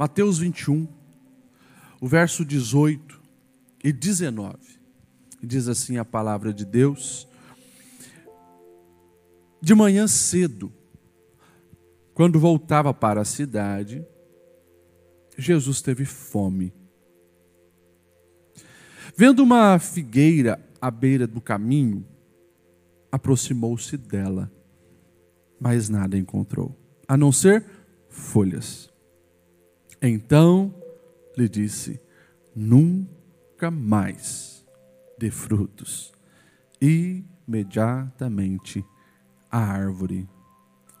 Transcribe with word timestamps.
Mateus 0.00 0.38
21, 0.38 0.88
o 2.00 2.08
verso 2.08 2.42
18 2.42 3.20
e 3.84 3.92
19. 3.92 4.56
Diz 5.42 5.68
assim 5.68 5.98
a 5.98 6.06
palavra 6.06 6.54
de 6.54 6.64
Deus: 6.64 7.28
De 9.60 9.74
manhã 9.74 10.08
cedo, 10.08 10.72
quando 12.14 12.40
voltava 12.40 12.94
para 12.94 13.20
a 13.20 13.26
cidade, 13.26 14.02
Jesus 15.36 15.82
teve 15.82 16.06
fome. 16.06 16.72
Vendo 19.14 19.42
uma 19.42 19.78
figueira 19.78 20.66
à 20.80 20.90
beira 20.90 21.26
do 21.26 21.42
caminho, 21.42 22.06
aproximou-se 23.12 23.98
dela, 23.98 24.50
mas 25.60 25.90
nada 25.90 26.16
encontrou, 26.16 26.74
a 27.06 27.18
não 27.18 27.30
ser 27.30 27.66
folhas. 28.08 28.89
Então 30.00 30.74
lhe 31.36 31.48
disse: 31.48 32.00
Nunca 32.54 33.68
mais 33.70 34.64
dê 35.18 35.30
frutos. 35.30 36.12
Imediatamente 36.80 38.84
a 39.50 39.58
árvore 39.58 40.28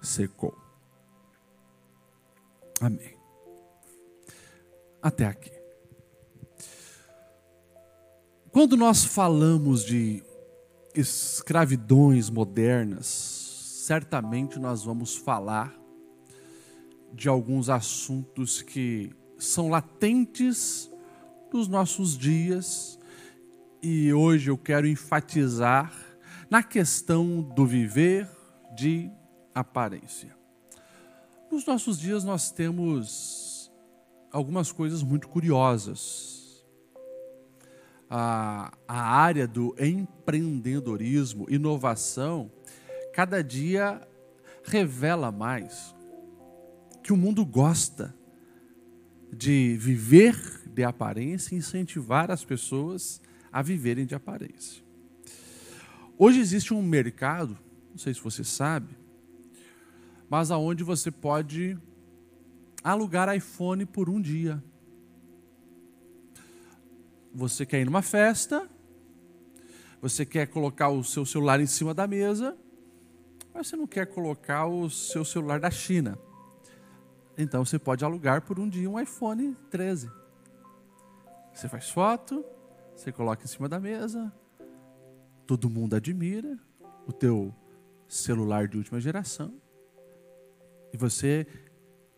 secou. 0.02 0.58
Amém. 2.80 3.16
Até 5.02 5.26
aqui. 5.26 5.52
Quando 8.52 8.76
nós 8.76 9.04
falamos 9.04 9.84
de 9.84 10.22
escravidões 10.94 12.28
modernas, 12.28 13.06
certamente 13.86 14.58
nós 14.58 14.84
vamos 14.84 15.16
falar 15.16 15.79
de 17.12 17.28
alguns 17.28 17.68
assuntos 17.68 18.62
que 18.62 19.10
são 19.38 19.68
latentes 19.68 20.90
nos 21.52 21.66
nossos 21.66 22.16
dias 22.16 22.98
e 23.82 24.12
hoje 24.12 24.50
eu 24.50 24.58
quero 24.58 24.86
enfatizar 24.86 25.92
na 26.50 26.62
questão 26.62 27.40
do 27.40 27.64
viver 27.66 28.28
de 28.74 29.10
aparência. 29.54 30.36
Nos 31.50 31.66
nossos 31.66 31.98
dias 31.98 32.22
nós 32.22 32.50
temos 32.50 33.72
algumas 34.30 34.70
coisas 34.70 35.02
muito 35.02 35.28
curiosas. 35.28 36.64
A, 38.08 38.72
a 38.86 39.00
área 39.00 39.46
do 39.46 39.74
empreendedorismo, 39.78 41.46
inovação, 41.48 42.50
cada 43.12 43.42
dia 43.42 44.06
revela 44.64 45.32
mais 45.32 45.94
que 47.10 47.14
o 47.14 47.16
mundo 47.16 47.44
gosta 47.44 48.14
de 49.32 49.76
viver 49.78 50.62
de 50.72 50.84
aparência 50.84 51.56
e 51.56 51.58
incentivar 51.58 52.30
as 52.30 52.44
pessoas 52.44 53.20
a 53.50 53.60
viverem 53.62 54.06
de 54.06 54.14
aparência. 54.14 54.80
Hoje 56.16 56.38
existe 56.38 56.72
um 56.72 56.80
mercado, 56.80 57.58
não 57.90 57.98
sei 57.98 58.14
se 58.14 58.20
você 58.20 58.44
sabe, 58.44 58.96
mas 60.28 60.52
aonde 60.52 60.84
você 60.84 61.10
pode 61.10 61.76
alugar 62.80 63.36
iPhone 63.36 63.84
por 63.84 64.08
um 64.08 64.20
dia. 64.20 64.62
Você 67.34 67.66
quer 67.66 67.80
ir 67.80 67.86
numa 67.86 68.02
festa, 68.02 68.70
você 70.00 70.24
quer 70.24 70.46
colocar 70.46 70.90
o 70.90 71.02
seu 71.02 71.26
celular 71.26 71.58
em 71.58 71.66
cima 71.66 71.92
da 71.92 72.06
mesa, 72.06 72.56
mas 73.52 73.66
você 73.66 73.74
não 73.74 73.88
quer 73.88 74.06
colocar 74.06 74.66
o 74.66 74.88
seu 74.88 75.24
celular 75.24 75.58
da 75.58 75.72
China. 75.72 76.16
Então 77.42 77.64
você 77.64 77.78
pode 77.78 78.04
alugar 78.04 78.42
por 78.42 78.60
um 78.60 78.68
dia 78.68 78.88
um 78.88 79.00
iPhone 79.00 79.54
13. 79.70 80.10
Você 81.54 81.70
faz 81.70 81.88
foto, 81.88 82.44
você 82.94 83.10
coloca 83.10 83.42
em 83.42 83.46
cima 83.46 83.66
da 83.66 83.80
mesa, 83.80 84.30
todo 85.46 85.70
mundo 85.70 85.96
admira 85.96 86.58
o 87.06 87.12
teu 87.14 87.54
celular 88.06 88.68
de 88.68 88.76
última 88.76 89.00
geração 89.00 89.54
e 90.92 90.98
você 90.98 91.46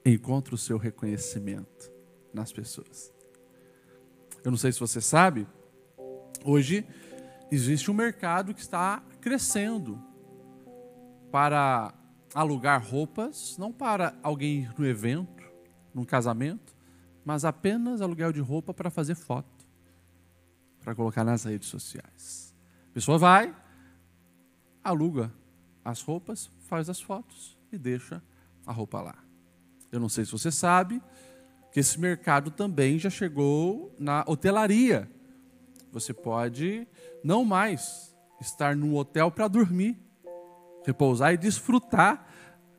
encontra 0.04 0.56
o 0.56 0.58
seu 0.58 0.76
reconhecimento 0.76 1.92
nas 2.34 2.52
pessoas. 2.52 3.12
Eu 4.42 4.50
não 4.50 4.58
sei 4.58 4.72
se 4.72 4.80
você 4.80 5.00
sabe, 5.00 5.46
hoje 6.44 6.84
existe 7.48 7.92
um 7.92 7.94
mercado 7.94 8.52
que 8.52 8.60
está 8.60 9.04
crescendo 9.20 10.02
para 11.30 11.94
alugar 12.34 12.82
roupas, 12.84 13.56
não 13.58 13.72
para 13.72 14.14
alguém 14.22 14.60
ir 14.60 14.74
no 14.78 14.86
evento, 14.86 15.42
num 15.94 16.04
casamento, 16.04 16.76
mas 17.24 17.44
apenas 17.44 18.00
aluguel 18.00 18.32
de 18.32 18.40
roupa 18.40 18.72
para 18.72 18.90
fazer 18.90 19.14
foto, 19.14 19.66
para 20.80 20.94
colocar 20.94 21.24
nas 21.24 21.44
redes 21.44 21.68
sociais. 21.68 22.54
A 22.90 22.94
pessoa 22.94 23.18
vai, 23.18 23.54
aluga 24.82 25.32
as 25.84 26.00
roupas, 26.02 26.50
faz 26.60 26.88
as 26.88 27.00
fotos 27.00 27.56
e 27.70 27.78
deixa 27.78 28.22
a 28.66 28.72
roupa 28.72 29.00
lá. 29.00 29.16
Eu 29.90 30.00
não 30.00 30.08
sei 30.08 30.24
se 30.24 30.32
você 30.32 30.50
sabe 30.50 31.02
que 31.70 31.80
esse 31.80 31.98
mercado 32.00 32.50
também 32.50 32.98
já 32.98 33.10
chegou 33.10 33.94
na 33.98 34.24
hotelaria. 34.26 35.10
Você 35.90 36.12
pode 36.12 36.86
não 37.22 37.44
mais 37.44 38.14
estar 38.40 38.74
num 38.74 38.96
hotel 38.96 39.30
para 39.30 39.48
dormir 39.48 39.98
repousar 40.84 41.32
e 41.32 41.36
desfrutar 41.36 42.26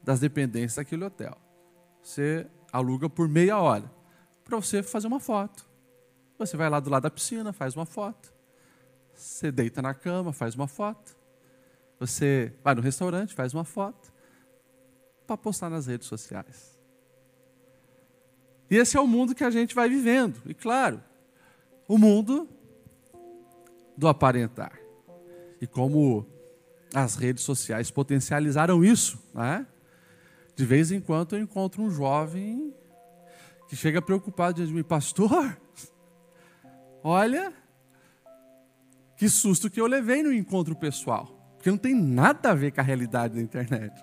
das 0.04 0.20
dependências 0.20 0.76
daquele 0.76 1.06
hotel. 1.06 1.38
Você 2.02 2.48
aluga 2.72 3.10
por 3.10 3.28
meia 3.28 3.58
hora 3.60 3.90
para 4.44 4.58
você 4.58 4.84
fazer 4.84 5.08
uma 5.08 5.20
foto. 5.20 5.66
Você 6.38 6.58
vai 6.58 6.70
lá 6.70 6.80
do 6.80 6.90
lado 6.90 7.04
da 7.04 7.10
piscina, 7.10 7.54
faz 7.54 7.76
uma 7.76 7.86
foto. 7.86 8.34
Você 9.14 9.52
deita 9.52 9.82
na 9.82 9.94
cama, 9.94 10.34
faz 10.34 10.56
uma 10.56 10.68
foto. 10.68 11.16
Você 12.00 12.54
vai 12.64 12.76
no 12.76 12.82
restaurante, 12.82 13.34
faz 13.34 13.54
uma 13.54 13.64
foto 13.64 14.12
para 15.26 15.38
postar 15.38 15.70
nas 15.70 15.88
redes 15.88 16.08
sociais. 16.08 16.78
E 18.70 18.76
esse 18.76 18.98
é 18.98 19.00
o 19.00 19.08
mundo 19.08 19.36
que 19.36 19.44
a 19.44 19.52
gente 19.52 19.74
vai 19.74 19.88
vivendo. 19.88 20.42
E 20.46 20.54
claro, 20.54 21.02
o 21.88 21.98
mundo 21.98 22.50
do 23.96 24.08
aparentar. 24.08 24.78
E 25.62 25.68
como 25.68 26.26
as 26.94 27.16
redes 27.16 27.44
sociais 27.44 27.90
potencializaram 27.90 28.84
isso. 28.84 29.22
Né? 29.34 29.66
De 30.56 30.66
vez 30.66 30.92
em 30.92 31.02
quando 31.02 31.36
eu 31.36 31.42
encontro 31.42 31.82
um 31.82 31.90
jovem 31.90 32.74
que 33.68 33.76
chega 33.76 34.02
preocupado 34.02 34.56
diante 34.56 34.70
de 34.70 34.76
mim, 34.76 34.84
pastor, 34.84 35.58
olha 37.04 37.54
que 39.18 39.28
susto 39.28 39.70
que 39.70 39.82
eu 39.82 39.88
levei 39.88 40.22
no 40.22 40.34
encontro 40.34 40.76
pessoal, 40.76 41.26
porque 41.56 41.72
não 41.72 41.78
tem 41.78 41.96
nada 41.96 42.52
a 42.52 42.54
ver 42.54 42.72
com 42.72 42.82
a 42.82 42.84
realidade 42.84 43.36
da 43.36 43.42
internet. 43.42 43.94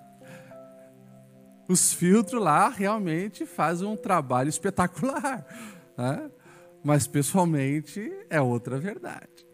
Os 1.69 1.93
filtros 1.93 2.41
lá 2.41 2.67
realmente 2.67 3.45
fazem 3.45 3.87
um 3.87 3.95
trabalho 3.95 4.49
espetacular, 4.49 5.45
né? 5.97 6.29
mas 6.83 7.07
pessoalmente 7.07 8.11
é 8.29 8.41
outra 8.41 8.77
verdade 8.77 9.50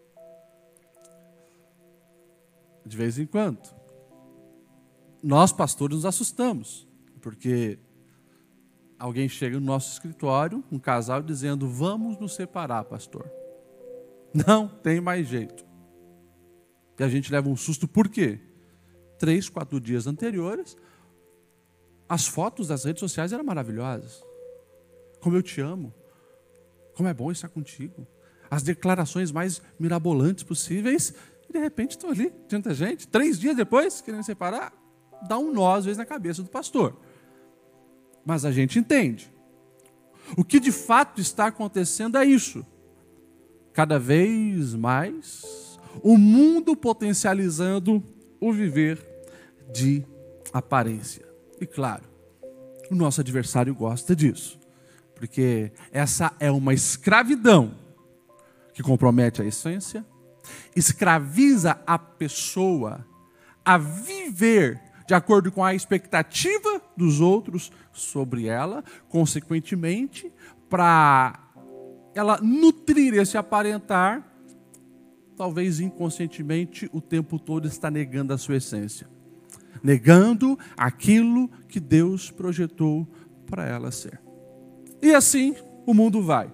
de 2.88 2.96
vez 2.96 3.18
em 3.18 3.26
quando. 3.26 3.60
Nós, 5.22 5.52
pastores, 5.52 5.96
nos 5.96 6.06
assustamos, 6.06 6.88
porque 7.20 7.78
alguém 8.98 9.28
chega 9.28 9.60
no 9.60 9.66
nosso 9.66 9.92
escritório, 9.92 10.64
um 10.72 10.78
casal, 10.78 11.22
dizendo: 11.22 11.68
Vamos 11.68 12.18
nos 12.18 12.34
separar, 12.34 12.84
pastor. 12.84 13.30
Não 14.32 14.68
tem 14.68 15.00
mais 15.00 15.26
jeito. 15.28 15.66
E 16.98 17.02
a 17.02 17.08
gente 17.08 17.30
leva 17.30 17.48
um 17.48 17.56
susto, 17.56 17.86
por 17.86 18.08
quê? 18.08 18.40
Três, 19.18 19.48
quatro 19.48 19.80
dias 19.80 20.06
anteriores, 20.06 20.76
as 22.08 22.26
fotos 22.26 22.68
das 22.68 22.84
redes 22.84 23.00
sociais 23.00 23.32
eram 23.32 23.44
maravilhosas. 23.44 24.22
Como 25.20 25.36
eu 25.36 25.42
te 25.42 25.60
amo. 25.60 25.92
Como 26.94 27.08
é 27.08 27.14
bom 27.14 27.30
estar 27.30 27.48
contigo. 27.48 28.06
As 28.50 28.62
declarações 28.62 29.30
mais 29.30 29.60
mirabolantes 29.78 30.42
possíveis 30.42 31.14
e 31.48 31.52
de 31.52 31.58
repente 31.58 31.92
estou 31.92 32.10
ali, 32.10 32.32
diante 32.46 32.68
da 32.68 32.74
gente, 32.74 33.08
três 33.08 33.38
dias 33.38 33.56
depois, 33.56 34.00
querendo 34.00 34.22
separar, 34.22 34.72
dá 35.26 35.38
um 35.38 35.52
nó 35.52 35.74
às 35.74 35.84
vezes 35.84 35.98
na 35.98 36.04
cabeça 36.04 36.42
do 36.42 36.48
pastor. 36.48 36.96
Mas 38.24 38.44
a 38.44 38.52
gente 38.52 38.78
entende. 38.78 39.32
O 40.36 40.44
que 40.44 40.60
de 40.60 40.70
fato 40.70 41.20
está 41.20 41.46
acontecendo 41.46 42.18
é 42.18 42.24
isso. 42.24 42.64
Cada 43.72 43.98
vez 43.98 44.74
mais, 44.74 45.78
o 46.02 46.18
mundo 46.18 46.76
potencializando 46.76 48.02
o 48.40 48.52
viver 48.52 49.02
de 49.72 50.04
aparência. 50.52 51.26
E 51.60 51.66
claro, 51.66 52.04
o 52.90 52.94
nosso 52.94 53.20
adversário 53.20 53.74
gosta 53.74 54.14
disso, 54.14 54.58
porque 55.14 55.72
essa 55.90 56.32
é 56.38 56.50
uma 56.50 56.74
escravidão 56.74 57.74
que 58.72 58.82
compromete 58.82 59.42
a 59.42 59.44
essência, 59.44 60.04
escraviza 60.74 61.80
a 61.86 61.98
pessoa 61.98 63.06
a 63.64 63.76
viver 63.76 64.80
de 65.08 65.14
acordo 65.14 65.50
com 65.50 65.64
a 65.64 65.74
expectativa 65.74 66.82
dos 66.94 67.18
outros 67.20 67.72
sobre 67.92 68.46
ela, 68.46 68.84
consequentemente, 69.08 70.30
para 70.68 71.40
ela 72.14 72.38
nutrir 72.42 73.14
esse 73.14 73.38
aparentar, 73.38 74.22
talvez 75.34 75.80
inconscientemente 75.80 76.90
o 76.92 77.00
tempo 77.00 77.38
todo 77.38 77.66
está 77.66 77.90
negando 77.90 78.34
a 78.34 78.38
sua 78.38 78.56
essência, 78.56 79.08
negando 79.82 80.58
aquilo 80.76 81.48
que 81.68 81.80
Deus 81.80 82.30
projetou 82.30 83.08
para 83.46 83.64
ela 83.66 83.90
ser. 83.90 84.20
E 85.00 85.14
assim 85.14 85.54
o 85.86 85.94
mundo 85.94 86.22
vai, 86.22 86.52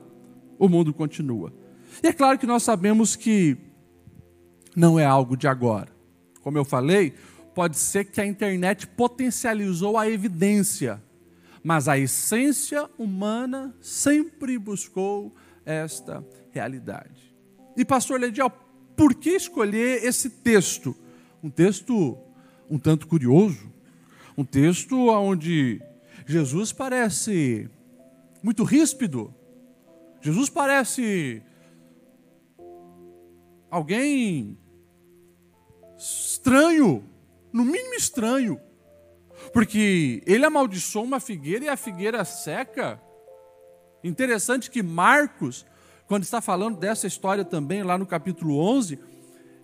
o 0.58 0.68
mundo 0.68 0.94
continua. 0.94 1.52
E 2.02 2.06
é 2.06 2.12
claro 2.12 2.38
que 2.38 2.46
nós 2.46 2.62
sabemos 2.62 3.16
que 3.16 3.56
não 4.74 4.98
é 4.98 5.04
algo 5.04 5.36
de 5.36 5.46
agora. 5.46 5.88
Como 6.40 6.58
eu 6.58 6.64
falei, 6.64 7.14
pode 7.54 7.76
ser 7.76 8.04
que 8.04 8.20
a 8.20 8.26
internet 8.26 8.86
potencializou 8.86 9.96
a 9.96 10.08
evidência, 10.08 11.02
mas 11.62 11.88
a 11.88 11.98
essência 11.98 12.88
humana 12.98 13.74
sempre 13.80 14.58
buscou 14.58 15.34
esta 15.64 16.24
realidade. 16.52 17.34
E 17.76 17.84
pastor 17.84 18.20
Ledial, 18.20 18.50
por 18.96 19.14
que 19.14 19.30
escolher 19.30 20.04
esse 20.04 20.28
texto? 20.28 20.94
Um 21.42 21.50
texto 21.50 22.18
um 22.70 22.78
tanto 22.78 23.06
curioso, 23.06 23.70
um 24.36 24.44
texto 24.44 25.08
onde 25.08 25.80
Jesus 26.26 26.72
parece 26.72 27.68
muito 28.42 28.64
ríspido. 28.64 29.34
Jesus 30.20 30.48
parece 30.48 31.42
alguém 33.70 34.58
estranho, 35.96 37.04
no 37.52 37.64
mínimo 37.64 37.94
estranho, 37.94 38.60
porque 39.52 40.22
ele 40.26 40.44
amaldiçoou 40.44 41.04
uma 41.04 41.20
figueira 41.20 41.64
e 41.64 41.68
a 41.68 41.76
figueira 41.76 42.24
seca. 42.24 43.00
Interessante 44.02 44.70
que 44.70 44.82
Marcos, 44.82 45.64
quando 46.06 46.24
está 46.24 46.40
falando 46.40 46.78
dessa 46.78 47.06
história 47.06 47.44
também, 47.44 47.82
lá 47.82 47.96
no 47.96 48.06
capítulo 48.06 48.58
11, 48.58 48.98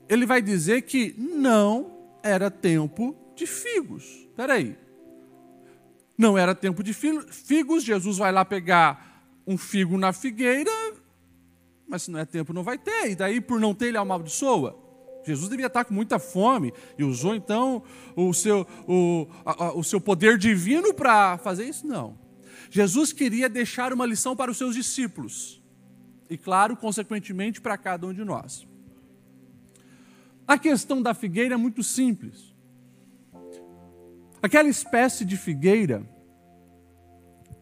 ele 0.08 0.26
vai 0.26 0.40
dizer 0.40 0.82
que 0.82 1.14
não 1.18 2.18
era 2.22 2.50
tempo 2.50 3.16
de 3.34 3.46
figos. 3.46 4.04
Espera 4.04 4.54
aí. 4.54 4.76
Não 6.16 6.36
era 6.36 6.54
tempo 6.54 6.82
de 6.82 6.92
figos, 6.92 7.82
Jesus 7.84 8.18
vai 8.18 8.32
lá 8.32 8.44
pegar 8.44 9.24
um 9.46 9.56
figo 9.58 9.96
na 9.98 10.12
figueira, 10.12 10.70
mas 11.88 12.02
se 12.02 12.10
não 12.10 12.20
é 12.20 12.24
tempo, 12.24 12.52
não 12.52 12.62
vai 12.62 12.78
ter. 12.78 13.10
E 13.10 13.16
daí, 13.16 13.40
por 13.40 13.58
não 13.58 13.74
ter, 13.74 13.86
ele 13.86 13.98
amaldiçoa. 13.98 14.79
Jesus 15.25 15.49
devia 15.49 15.67
estar 15.67 15.84
com 15.84 15.93
muita 15.93 16.19
fome 16.19 16.72
e 16.99 17.05
usou 17.05 17.34
então 17.34 17.82
o 18.17 18.32
seu, 18.32 18.67
o, 18.88 19.26
a, 19.44 19.72
o 19.75 19.84
seu 19.84 20.00
poder 20.00 20.38
divino 20.38 20.94
para 20.94 21.38
fazer 21.38 21.64
isso? 21.64 21.87
Não. 21.87 22.19
Jesus 22.70 23.12
queria 23.12 23.49
deixar 23.49 23.93
uma 23.93 24.06
lição 24.06 24.37
para 24.37 24.50
os 24.50 24.56
seus 24.56 24.75
discípulos 24.75 25.61
e, 26.28 26.38
claro, 26.38 26.76
consequentemente, 26.76 27.61
para 27.61 27.76
cada 27.76 28.06
um 28.06 28.14
de 28.14 28.25
nós. 28.25 28.67
A 30.46 30.56
questão 30.56 31.02
da 31.02 31.12
figueira 31.12 31.55
é 31.55 31.56
muito 31.56 31.82
simples. 31.82 32.55
Aquela 34.43 34.69
espécie 34.69 35.25
de 35.25 35.37
figueira, 35.37 36.08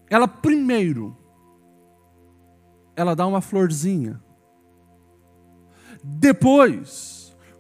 ela 0.08 0.28
primeiro, 0.28 1.16
ela 2.94 3.16
dá 3.16 3.26
uma 3.26 3.40
florzinha. 3.40 4.22
Depois, 6.04 7.17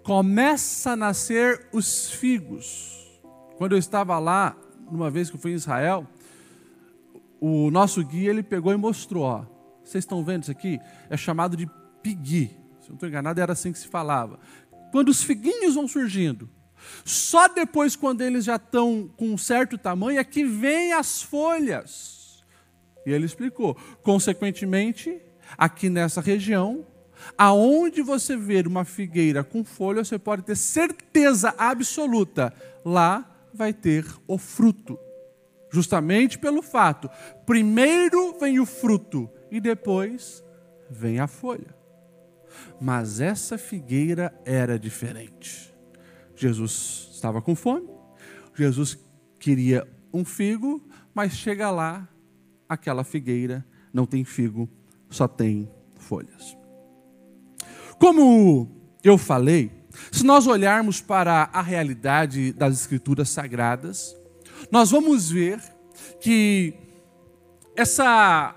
começa 0.08 0.92
a 0.92 0.96
nascer 0.96 1.68
os 1.70 2.10
figos. 2.10 3.20
Quando 3.58 3.72
eu 3.72 3.78
estava 3.78 4.18
lá, 4.18 4.56
uma 4.90 5.10
vez 5.10 5.28
que 5.28 5.36
eu 5.36 5.38
fui 5.38 5.52
em 5.52 5.54
Israel, 5.54 6.06
o 7.38 7.70
nosso 7.70 8.02
guia 8.02 8.30
ele 8.30 8.42
pegou 8.42 8.72
e 8.72 8.76
mostrou, 8.78 9.24
ó, 9.24 9.44
vocês 9.84 10.04
estão 10.04 10.24
vendo 10.24 10.44
isso 10.44 10.50
aqui? 10.50 10.80
É 11.10 11.16
chamado 11.18 11.58
de 11.58 11.68
pigui. 12.02 12.46
Se 12.80 12.86
eu 12.86 12.88
não 12.88 12.94
estou 12.94 13.06
enganado, 13.06 13.38
era 13.38 13.52
assim 13.52 13.70
que 13.70 13.78
se 13.78 13.86
falava. 13.86 14.40
Quando 14.92 15.10
os 15.10 15.22
figuinhos 15.22 15.74
vão 15.74 15.86
surgindo, 15.86 16.48
só 17.04 17.46
depois, 17.46 17.94
quando 17.94 18.22
eles 18.22 18.46
já 18.46 18.56
estão 18.56 19.10
com 19.14 19.26
um 19.26 19.36
certo 19.36 19.76
tamanho, 19.76 20.18
é 20.18 20.24
que 20.24 20.42
vêm 20.42 20.94
as 20.94 21.20
folhas. 21.20 22.42
E 23.04 23.10
ele 23.12 23.26
explicou. 23.26 23.74
Consequentemente, 24.02 25.20
aqui 25.58 25.90
nessa 25.90 26.22
região, 26.22 26.86
Aonde 27.36 28.02
você 28.02 28.36
ver 28.36 28.66
uma 28.66 28.84
figueira 28.84 29.42
com 29.44 29.64
folha, 29.64 30.04
você 30.04 30.18
pode 30.18 30.42
ter 30.42 30.56
certeza 30.56 31.54
absoluta, 31.56 32.52
lá 32.84 33.28
vai 33.52 33.72
ter 33.72 34.06
o 34.26 34.38
fruto. 34.38 34.98
Justamente 35.70 36.38
pelo 36.38 36.62
fato, 36.62 37.10
primeiro 37.44 38.38
vem 38.38 38.58
o 38.58 38.66
fruto 38.66 39.28
e 39.50 39.60
depois 39.60 40.42
vem 40.90 41.20
a 41.20 41.26
folha. 41.26 41.76
Mas 42.80 43.20
essa 43.20 43.58
figueira 43.58 44.32
era 44.44 44.78
diferente. 44.78 45.74
Jesus 46.34 47.10
estava 47.12 47.42
com 47.42 47.54
fome, 47.54 47.88
Jesus 48.54 48.98
queria 49.38 49.86
um 50.12 50.24
figo, 50.24 50.82
mas 51.14 51.32
chega 51.32 51.70
lá, 51.70 52.08
aquela 52.68 53.04
figueira 53.04 53.64
não 53.92 54.06
tem 54.06 54.24
figo, 54.24 54.68
só 55.10 55.28
tem 55.28 55.70
folhas. 55.96 56.56
Como 57.98 58.70
eu 59.02 59.18
falei, 59.18 59.70
se 60.12 60.24
nós 60.24 60.46
olharmos 60.46 61.00
para 61.00 61.50
a 61.52 61.60
realidade 61.60 62.52
das 62.52 62.74
Escrituras 62.74 63.28
Sagradas, 63.28 64.16
nós 64.70 64.90
vamos 64.90 65.30
ver 65.30 65.60
que 66.20 66.74
essa 67.76 68.54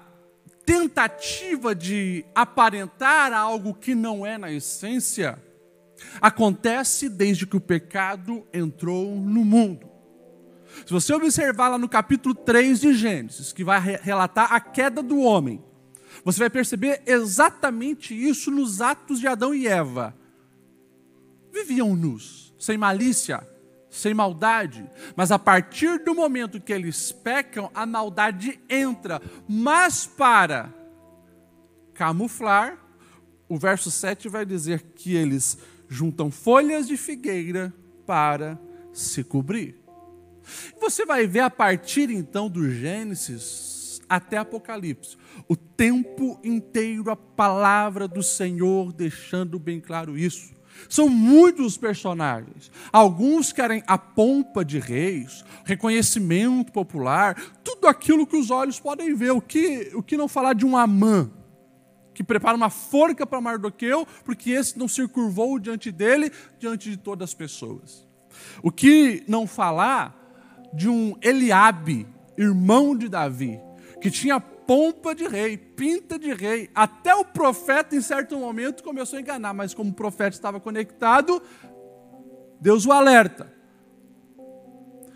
tentativa 0.65 1.73
de 1.73 2.23
aparentar 2.35 3.33
algo 3.33 3.73
que 3.73 3.95
não 3.95 4.25
é 4.25 4.37
na 4.37 4.51
essência 4.51 5.41
acontece 6.19 7.09
desde 7.09 7.45
que 7.45 7.57
o 7.57 7.61
pecado 7.61 8.45
entrou 8.53 9.15
no 9.15 9.43
mundo. 9.43 9.89
Se 10.85 10.93
você 10.93 11.13
observar 11.13 11.69
lá 11.69 11.77
no 11.77 11.89
capítulo 11.89 12.33
3 12.33 12.79
de 12.79 12.93
Gênesis, 12.93 13.51
que 13.51 13.63
vai 13.63 13.79
relatar 14.01 14.53
a 14.53 14.59
queda 14.59 15.03
do 15.03 15.19
homem, 15.19 15.63
você 16.23 16.39
vai 16.39 16.49
perceber 16.49 17.01
exatamente 17.05 18.13
isso 18.13 18.51
nos 18.51 18.81
atos 18.81 19.19
de 19.19 19.27
Adão 19.27 19.53
e 19.53 19.67
Eva. 19.67 20.15
Viviam 21.51 21.95
nus, 21.95 22.53
sem 22.59 22.77
malícia, 22.77 23.47
sem 23.89 24.13
maldade, 24.13 24.89
mas 25.15 25.31
a 25.31 25.39
partir 25.39 25.99
do 26.03 26.15
momento 26.15 26.61
que 26.61 26.71
eles 26.71 27.11
pecam, 27.11 27.69
a 27.73 27.85
maldade 27.85 28.59
entra, 28.69 29.21
mas 29.47 30.05
para 30.05 30.73
camuflar, 31.93 32.77
o 33.49 33.57
verso 33.57 33.91
7 33.91 34.29
vai 34.29 34.45
dizer 34.45 34.81
que 34.95 35.13
eles 35.13 35.57
juntam 35.89 36.31
folhas 36.31 36.87
de 36.87 36.95
figueira 36.95 37.73
para 38.05 38.57
se 38.93 39.23
cobrir. 39.23 39.75
Você 40.79 41.05
vai 41.05 41.27
ver 41.27 41.41
a 41.41 41.49
partir 41.49 42.09
então 42.09 42.49
do 42.49 42.69
Gênesis 42.69 43.70
até 44.11 44.37
Apocalipse 44.37 45.17
o 45.47 45.55
tempo 45.55 46.37
inteiro 46.43 47.09
a 47.09 47.15
palavra 47.15 48.09
do 48.09 48.21
Senhor 48.21 48.91
deixando 48.91 49.57
bem 49.57 49.79
claro 49.79 50.17
isso. 50.17 50.53
São 50.89 51.07
muitos 51.07 51.77
personagens. 51.77 52.69
Alguns 52.91 53.53
querem 53.53 53.81
a 53.87 53.97
pompa 53.97 54.65
de 54.65 54.79
reis, 54.79 55.45
reconhecimento 55.63 56.73
popular, 56.73 57.35
tudo 57.63 57.87
aquilo 57.87 58.27
que 58.27 58.35
os 58.35 58.51
olhos 58.51 58.79
podem 58.79 59.15
ver. 59.15 59.31
O 59.31 59.41
que, 59.41 59.91
o 59.93 60.03
que 60.03 60.17
não 60.17 60.27
falar 60.27 60.53
de 60.53 60.65
um 60.65 60.75
Amã, 60.75 61.31
que 62.13 62.23
prepara 62.23 62.57
uma 62.57 62.69
forca 62.69 63.25
para 63.25 63.39
Mardoqueu, 63.39 64.05
porque 64.25 64.51
esse 64.51 64.77
não 64.77 64.87
se 64.87 65.07
curvou 65.07 65.57
diante 65.57 65.89
dele, 65.89 66.31
diante 66.59 66.89
de 66.89 66.97
todas 66.97 67.29
as 67.29 67.33
pessoas. 67.33 68.05
O 68.61 68.71
que 68.71 69.23
não 69.27 69.47
falar 69.47 70.17
de 70.73 70.89
um 70.89 71.15
Eliabe, 71.21 72.07
irmão 72.37 72.95
de 72.95 73.07
Davi, 73.07 73.59
que 74.01 74.09
tinha 74.09 74.39
pompa 74.39 75.13
de 75.13 75.27
rei, 75.27 75.57
pinta 75.57 76.17
de 76.17 76.33
rei. 76.33 76.69
Até 76.73 77.15
o 77.15 77.23
profeta, 77.23 77.95
em 77.95 78.01
certo 78.01 78.37
momento, 78.37 78.83
começou 78.83 79.17
a 79.17 79.21
enganar, 79.21 79.53
mas 79.53 79.73
como 79.73 79.91
o 79.91 79.93
profeta 79.93 80.35
estava 80.35 80.59
conectado, 80.59 81.41
Deus 82.59 82.85
o 82.85 82.91
alerta. 82.91 83.51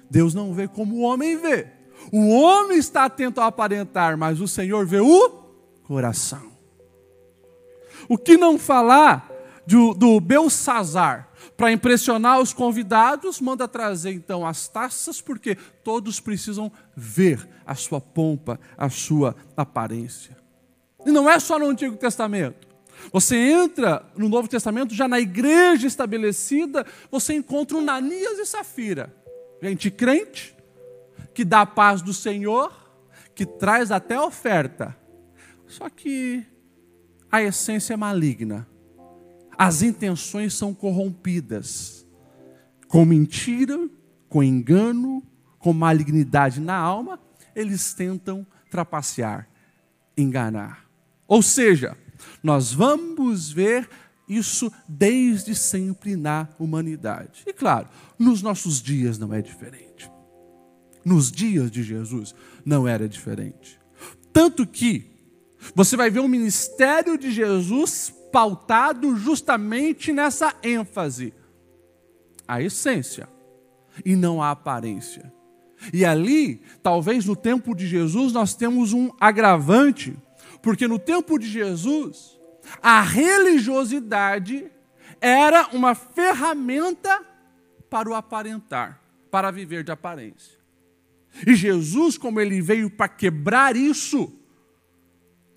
Deus 0.10 0.34
não 0.34 0.54
vê 0.54 0.68
como 0.68 0.98
o 0.98 1.01
homem 1.01 1.36
vê. 1.36 1.68
O 2.12 2.30
homem 2.30 2.77
está 2.77 3.06
atento 3.06 3.42
a 3.42 3.48
aparentar, 3.48 4.18
mas 4.18 4.39
o 4.39 4.48
Senhor 4.48 4.86
vê 4.86 5.00
o 5.00 5.30
coração. 5.84 6.51
O 8.08 8.18
que 8.18 8.38
não 8.38 8.60
falar 8.60 9.32
do, 9.65 9.94
do 9.94 10.20
Belsazar, 10.20 11.32
para 11.56 11.72
impressionar 11.72 12.40
os 12.40 12.54
convidados, 12.54 13.40
manda 13.40 13.68
trazer 13.68 14.12
então 14.12 14.46
as 14.46 14.68
taças, 14.68 15.22
porque 15.22 15.56
todos 15.84 16.20
precisam 16.20 16.72
ver 16.96 17.48
a 17.66 17.75
sua 17.75 18.00
pompa, 18.02 18.60
a 18.78 18.90
sua 18.90 19.36
aparência. 19.56 20.38
E 21.06 21.12
não 21.12 21.30
é 21.30 21.40
só 21.40 21.60
no 21.60 21.68
Antigo 21.68 21.96
Testamento. 21.98 22.68
Você 23.12 23.36
entra 23.36 24.04
no 24.18 24.28
Novo 24.28 24.48
Testamento, 24.48 24.94
já 24.94 25.08
na 25.08 25.20
igreja 25.20 25.88
estabelecida, 25.88 26.86
você 27.12 27.34
encontra 27.34 27.78
um 27.78 27.82
Nanias 27.82 28.40
e 28.40 28.46
Safira. 28.46 29.14
gente 29.62 29.92
crente, 29.92 30.56
que 31.34 31.44
dá 31.44 31.62
a 31.62 31.66
paz 31.66 32.02
do 32.02 32.14
Senhor, 32.14 32.74
que 33.36 33.46
traz 33.46 33.92
até 33.92 34.20
oferta. 34.20 34.96
Só 35.68 35.90
que 35.90 36.46
a 37.32 37.42
essência 37.42 37.94
é 37.94 37.98
maligna. 37.98 38.68
As 39.58 39.82
intenções 39.82 40.54
são 40.54 40.74
corrompidas. 40.74 42.06
Com 42.88 43.06
mentira, 43.06 43.90
com 44.30 44.44
engano, 44.44 45.24
com 45.60 45.74
malignidade 45.74 46.60
na 46.60 46.76
alma, 46.76 47.20
eles 47.56 47.94
tentam 47.94 48.46
trapacear, 48.70 49.48
enganar. 50.18 50.86
Ou 51.28 51.42
seja, 51.42 51.98
nós 52.44 52.72
vamos 52.72 53.52
ver 53.52 53.90
isso 54.28 54.72
desde 54.88 55.56
sempre 55.56 56.16
na 56.16 56.48
humanidade. 56.60 57.44
E 57.46 57.54
claro, 57.54 57.88
nos 58.18 58.42
nossos 58.42 58.82
dias 58.82 59.18
não 59.18 59.34
é 59.34 59.42
diferente. 59.42 60.12
Nos 61.04 61.32
dias 61.32 61.70
de 61.70 61.84
Jesus 61.84 62.34
não 62.66 62.88
era 62.88 63.08
diferente. 63.08 63.80
Tanto 64.34 64.66
que 64.66 65.12
você 65.74 65.96
vai 65.96 66.10
ver 66.10 66.20
o 66.20 66.28
ministério 66.28 67.18
de 67.18 67.32
Jesus 67.32 68.14
pautado 68.36 69.15
justamente 69.15 70.12
nessa 70.12 70.54
ênfase. 70.62 71.34
A 72.46 72.62
essência 72.62 73.30
e 74.04 74.13
não 74.13 74.44
a 74.44 74.51
aparência. 74.51 75.32
E 75.94 76.04
ali, 76.04 76.62
talvez 76.84 77.24
no 77.24 77.34
tempo 77.34 77.74
de 77.74 77.88
Jesus, 77.88 78.34
nós 78.34 78.54
temos 78.54 78.92
um 78.92 79.10
agravante, 79.22 80.18
porque 80.62 80.86
no 80.86 81.00
tempo 81.00 81.39
de 81.39 81.48
Jesus, 81.48 82.38
a 82.82 83.00
religiosidade 83.00 84.70
era 85.22 85.70
uma 85.72 85.96
ferramenta 85.96 87.25
para 87.89 88.10
o 88.10 88.13
aparentar, 88.13 89.00
para 89.32 89.50
viver 89.50 89.82
de 89.82 89.94
aparência. 89.94 90.60
E 91.48 91.56
Jesus, 91.56 92.18
como 92.18 92.42
ele 92.42 92.60
veio 92.60 92.89
para 92.89 93.08
quebrar 93.08 93.77
isso, 93.77 94.30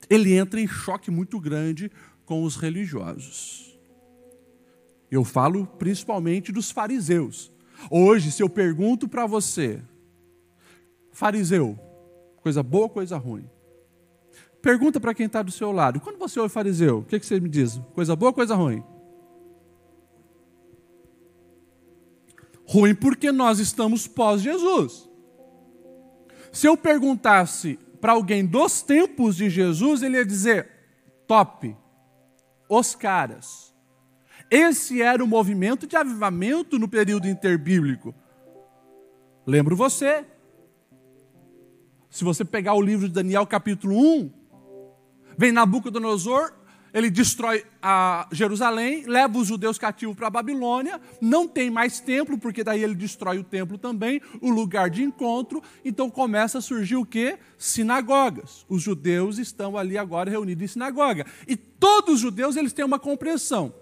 ele 0.09 0.33
entra 0.35 0.61
em 0.61 0.69
choque 0.69 1.11
muito 1.11 1.41
grande 1.41 1.91
com 2.29 2.43
os 2.45 2.57
religiosos. 2.57 3.75
Eu 5.11 5.25
falo 5.25 5.67
principalmente 5.79 6.53
dos 6.53 6.71
fariseus. 6.71 7.51
Hoje, 7.91 8.31
se 8.31 8.43
eu 8.43 8.51
pergunto 8.51 9.09
para 9.09 9.25
você, 9.25 9.83
fariseu, 11.11 11.79
coisa 12.43 12.63
boa 12.63 12.87
coisa 12.87 13.17
ruim? 13.17 13.49
Pergunta 14.61 15.01
para 15.01 15.15
quem 15.15 15.25
está 15.25 15.41
do 15.41 15.51
seu 15.51 15.73
lado. 15.73 16.01
Quando 16.01 16.19
você 16.19 16.39
ouve 16.39 16.53
fariseu, 16.53 16.99
o 16.99 17.03
que, 17.03 17.19
que 17.19 17.25
você 17.25 17.41
me 17.41 17.49
diz? 17.49 17.81
Coisa 17.95 18.15
boa 18.15 18.29
ou 18.29 18.35
coisa 18.35 18.55
ruim? 18.55 18.85
Ruim 22.67 22.95
porque 22.95 23.33
nós 23.33 23.59
estamos 23.59 24.07
pós-Jesus. 24.07 25.09
Se 26.53 26.67
eu 26.67 26.77
perguntasse 26.77 27.79
para 28.03 28.13
alguém 28.13 28.45
dos 28.45 28.83
tempos 28.83 29.37
de 29.37 29.49
Jesus, 29.49 30.03
ele 30.03 30.19
ia 30.19 30.27
dizer: 30.27 30.69
top, 31.27 31.75
os 32.69 32.95
caras. 32.95 33.75
Esse 34.51 35.03
era 35.03 35.23
o 35.23 35.27
movimento 35.27 35.87
de 35.87 35.97
avivamento 35.97 36.79
no 36.79 36.89
período 36.89 37.29
interbíblico. 37.29 38.15
Lembro 39.47 39.77
você. 39.77 40.25
Se 42.11 42.25
você 42.25 42.45
pegar 42.45 42.75
o 42.75 42.83
livro 42.83 43.07
de 43.07 43.15
Daniel, 43.15 43.47
capítulo 43.47 43.95
1, 43.97 44.31
vem 45.37 45.53
Nabucodonosor, 45.53 46.53
ele 46.93 47.11
destrói 47.11 47.65
Jerusalém, 48.33 49.05
leva 49.07 49.39
os 49.39 49.47
judeus 49.47 49.79
cativos 49.79 50.17
para 50.17 50.27
a 50.27 50.31
Babilônia, 50.31 51.01
não 51.21 51.47
tem 51.47 51.71
mais 51.71 52.01
templo, 52.01 52.39
porque 52.39 52.65
daí 52.65 52.83
ele 52.83 52.95
destrói 52.95 53.39
o 53.39 53.45
templo 53.45 53.79
também, 53.79 54.21
o 54.41 54.51
lugar 54.51 54.91
de 54.91 55.03
encontro, 55.03 55.63
então 55.85 56.11
começa 56.11 56.59
a 56.59 56.61
surgir 56.63 56.97
o 56.97 57.05
que? 57.05 57.39
Sinagogas. 57.57 58.65
Os 58.69 58.83
judeus 58.83 59.39
estão 59.39 59.77
ali 59.77 59.97
agora 59.99 60.31
reunidos 60.31 60.65
em 60.65 60.69
sinagoga. 60.69 61.27
E 61.47 61.57
todos 61.57 62.15
os 62.15 62.21
judeus 62.21 62.57
eles 62.57 62.73
têm 62.73 62.85
uma 62.85 62.99
compreensão, 62.99 63.73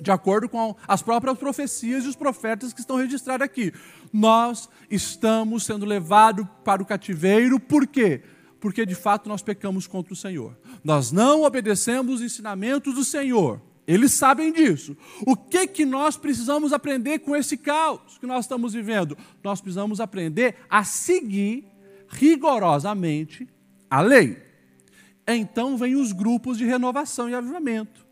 de 0.00 0.10
acordo 0.10 0.48
com 0.48 0.76
as 0.86 1.02
próprias 1.02 1.38
profecias 1.38 2.04
e 2.04 2.08
os 2.08 2.16
profetas 2.16 2.72
que 2.72 2.80
estão 2.80 2.96
registrados 2.96 3.44
aqui. 3.44 3.72
Nós 4.12 4.68
estamos 4.90 5.64
sendo 5.64 5.84
levados 5.84 6.46
para 6.64 6.82
o 6.82 6.86
cativeiro, 6.86 7.58
por 7.58 7.86
quê? 7.86 8.22
Porque 8.66 8.84
de 8.84 8.96
fato 8.96 9.28
nós 9.28 9.42
pecamos 9.42 9.86
contra 9.86 10.12
o 10.12 10.16
Senhor. 10.16 10.58
Nós 10.82 11.12
não 11.12 11.44
obedecemos 11.44 12.16
os 12.16 12.20
ensinamentos 12.20 12.92
do 12.92 13.04
Senhor. 13.04 13.62
Eles 13.86 14.12
sabem 14.12 14.52
disso. 14.52 14.96
O 15.24 15.36
que 15.36 15.68
que 15.68 15.86
nós 15.86 16.16
precisamos 16.16 16.72
aprender 16.72 17.20
com 17.20 17.36
esse 17.36 17.56
caos 17.56 18.18
que 18.18 18.26
nós 18.26 18.44
estamos 18.44 18.72
vivendo? 18.72 19.16
Nós 19.40 19.60
precisamos 19.60 20.00
aprender 20.00 20.56
a 20.68 20.82
seguir 20.82 21.64
rigorosamente 22.08 23.48
a 23.88 24.00
lei. 24.00 24.36
Então 25.28 25.76
vem 25.76 25.94
os 25.94 26.10
grupos 26.10 26.58
de 26.58 26.64
renovação 26.64 27.30
e 27.30 27.36
avivamento, 27.36 28.04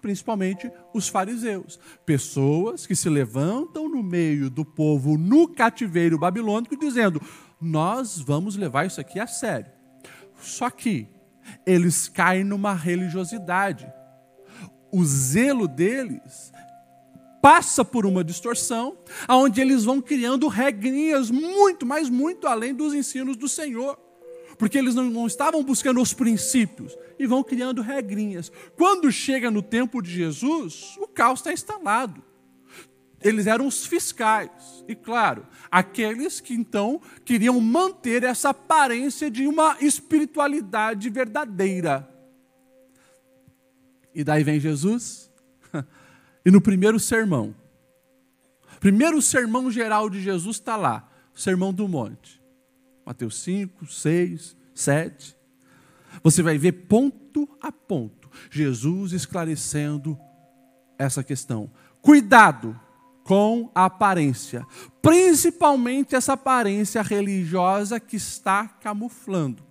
principalmente 0.00 0.72
os 0.94 1.08
fariseus, 1.08 1.78
pessoas 2.06 2.86
que 2.86 2.96
se 2.96 3.10
levantam 3.10 3.86
no 3.86 4.02
meio 4.02 4.48
do 4.48 4.64
povo 4.64 5.18
no 5.18 5.46
cativeiro 5.46 6.18
babilônico 6.18 6.74
dizendo: 6.74 7.20
"Nós 7.60 8.18
vamos 8.18 8.56
levar 8.56 8.86
isso 8.86 8.98
aqui 8.98 9.20
a 9.20 9.26
sério. 9.26 9.78
Só 10.40 10.70
que 10.70 11.08
eles 11.66 12.08
caem 12.08 12.44
numa 12.44 12.74
religiosidade. 12.74 13.90
O 14.92 15.04
zelo 15.04 15.68
deles 15.68 16.52
passa 17.40 17.84
por 17.84 18.04
uma 18.04 18.22
distorção, 18.22 18.98
onde 19.28 19.60
eles 19.60 19.84
vão 19.84 20.00
criando 20.00 20.48
regrinhas 20.48 21.30
muito, 21.30 21.86
mas 21.86 22.10
muito 22.10 22.46
além 22.46 22.74
dos 22.74 22.92
ensinos 22.92 23.36
do 23.36 23.48
Senhor. 23.48 23.98
Porque 24.58 24.76
eles 24.76 24.94
não, 24.94 25.04
não 25.04 25.26
estavam 25.26 25.62
buscando 25.62 26.02
os 26.02 26.12
princípios 26.12 26.96
e 27.18 27.26
vão 27.26 27.42
criando 27.42 27.80
regrinhas. 27.80 28.52
Quando 28.76 29.10
chega 29.10 29.50
no 29.50 29.62
tempo 29.62 30.02
de 30.02 30.10
Jesus, 30.10 30.96
o 30.98 31.06
caos 31.06 31.40
está 31.40 31.52
instalado. 31.52 32.22
Eles 33.22 33.46
eram 33.46 33.66
os 33.66 33.84
fiscais. 33.84 34.84
E 34.88 34.94
claro, 34.94 35.46
aqueles 35.70 36.40
que 36.40 36.54
então 36.54 37.00
queriam 37.24 37.60
manter 37.60 38.22
essa 38.22 38.50
aparência 38.50 39.30
de 39.30 39.46
uma 39.46 39.76
espiritualidade 39.80 41.10
verdadeira. 41.10 42.08
E 44.14 44.24
daí 44.24 44.42
vem 44.42 44.58
Jesus, 44.58 45.30
e 46.44 46.50
no 46.50 46.60
primeiro 46.60 46.98
sermão, 46.98 47.54
primeiro 48.80 49.20
sermão 49.20 49.70
geral 49.70 50.10
de 50.10 50.20
Jesus 50.20 50.56
está 50.56 50.76
lá, 50.76 51.08
o 51.34 51.38
sermão 51.38 51.72
do 51.72 51.86
monte. 51.86 52.40
Mateus 53.04 53.40
5, 53.42 53.86
6, 53.86 54.56
7. 54.74 55.36
Você 56.22 56.42
vai 56.42 56.58
ver 56.58 56.72
ponto 56.72 57.48
a 57.60 57.70
ponto 57.70 58.20
Jesus 58.50 59.12
esclarecendo 59.12 60.18
essa 60.98 61.22
questão. 61.22 61.70
Cuidado 62.00 62.78
com 63.30 63.70
a 63.72 63.84
aparência, 63.84 64.66
principalmente 65.00 66.16
essa 66.16 66.32
aparência 66.32 67.00
religiosa 67.00 68.00
que 68.00 68.16
está 68.16 68.66
camuflando 68.66 69.62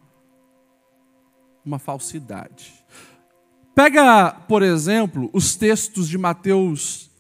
uma 1.66 1.78
falsidade. 1.78 2.74
Pega, 3.75 4.32
por 4.32 4.63
exemplo, 4.63 5.30
os 5.34 5.58
textos 5.58 6.08
de 6.08 6.18
Mateus 6.18 7.12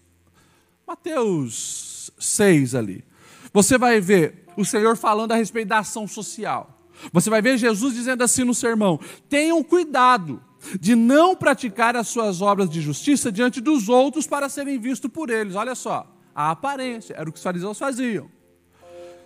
Mateus 0.87 2.09
6 2.17 2.73
ali. 2.73 3.03
Você 3.51 3.77
vai 3.77 3.99
ver 3.99 4.45
o 4.55 4.63
Senhor 4.63 4.95
falando 4.95 5.33
a 5.33 5.35
respeito 5.35 5.67
da 5.67 5.79
ação 5.79 6.07
social. 6.07 6.87
Você 7.11 7.29
vai 7.29 7.41
ver 7.41 7.57
Jesus 7.57 7.93
dizendo 7.93 8.23
assim 8.23 8.45
no 8.45 8.55
sermão: 8.55 8.97
"Tenham 9.27 9.61
cuidado 9.61 10.41
de 10.79 10.95
não 10.95 11.35
praticar 11.35 11.97
as 11.97 12.07
suas 12.07 12.41
obras 12.41 12.69
de 12.69 12.79
justiça 12.79 13.29
diante 13.29 13.59
dos 13.59 13.89
outros 13.89 14.25
para 14.25 14.47
serem 14.47 14.79
vistos 14.79 15.11
por 15.11 15.29
eles". 15.29 15.55
Olha 15.55 15.75
só 15.75 16.15
a 16.39 16.51
aparência. 16.51 17.15
Era 17.15 17.29
o 17.29 17.33
que 17.33 17.37
os 17.37 17.43
fariseus 17.43 17.77
faziam. 17.77 18.29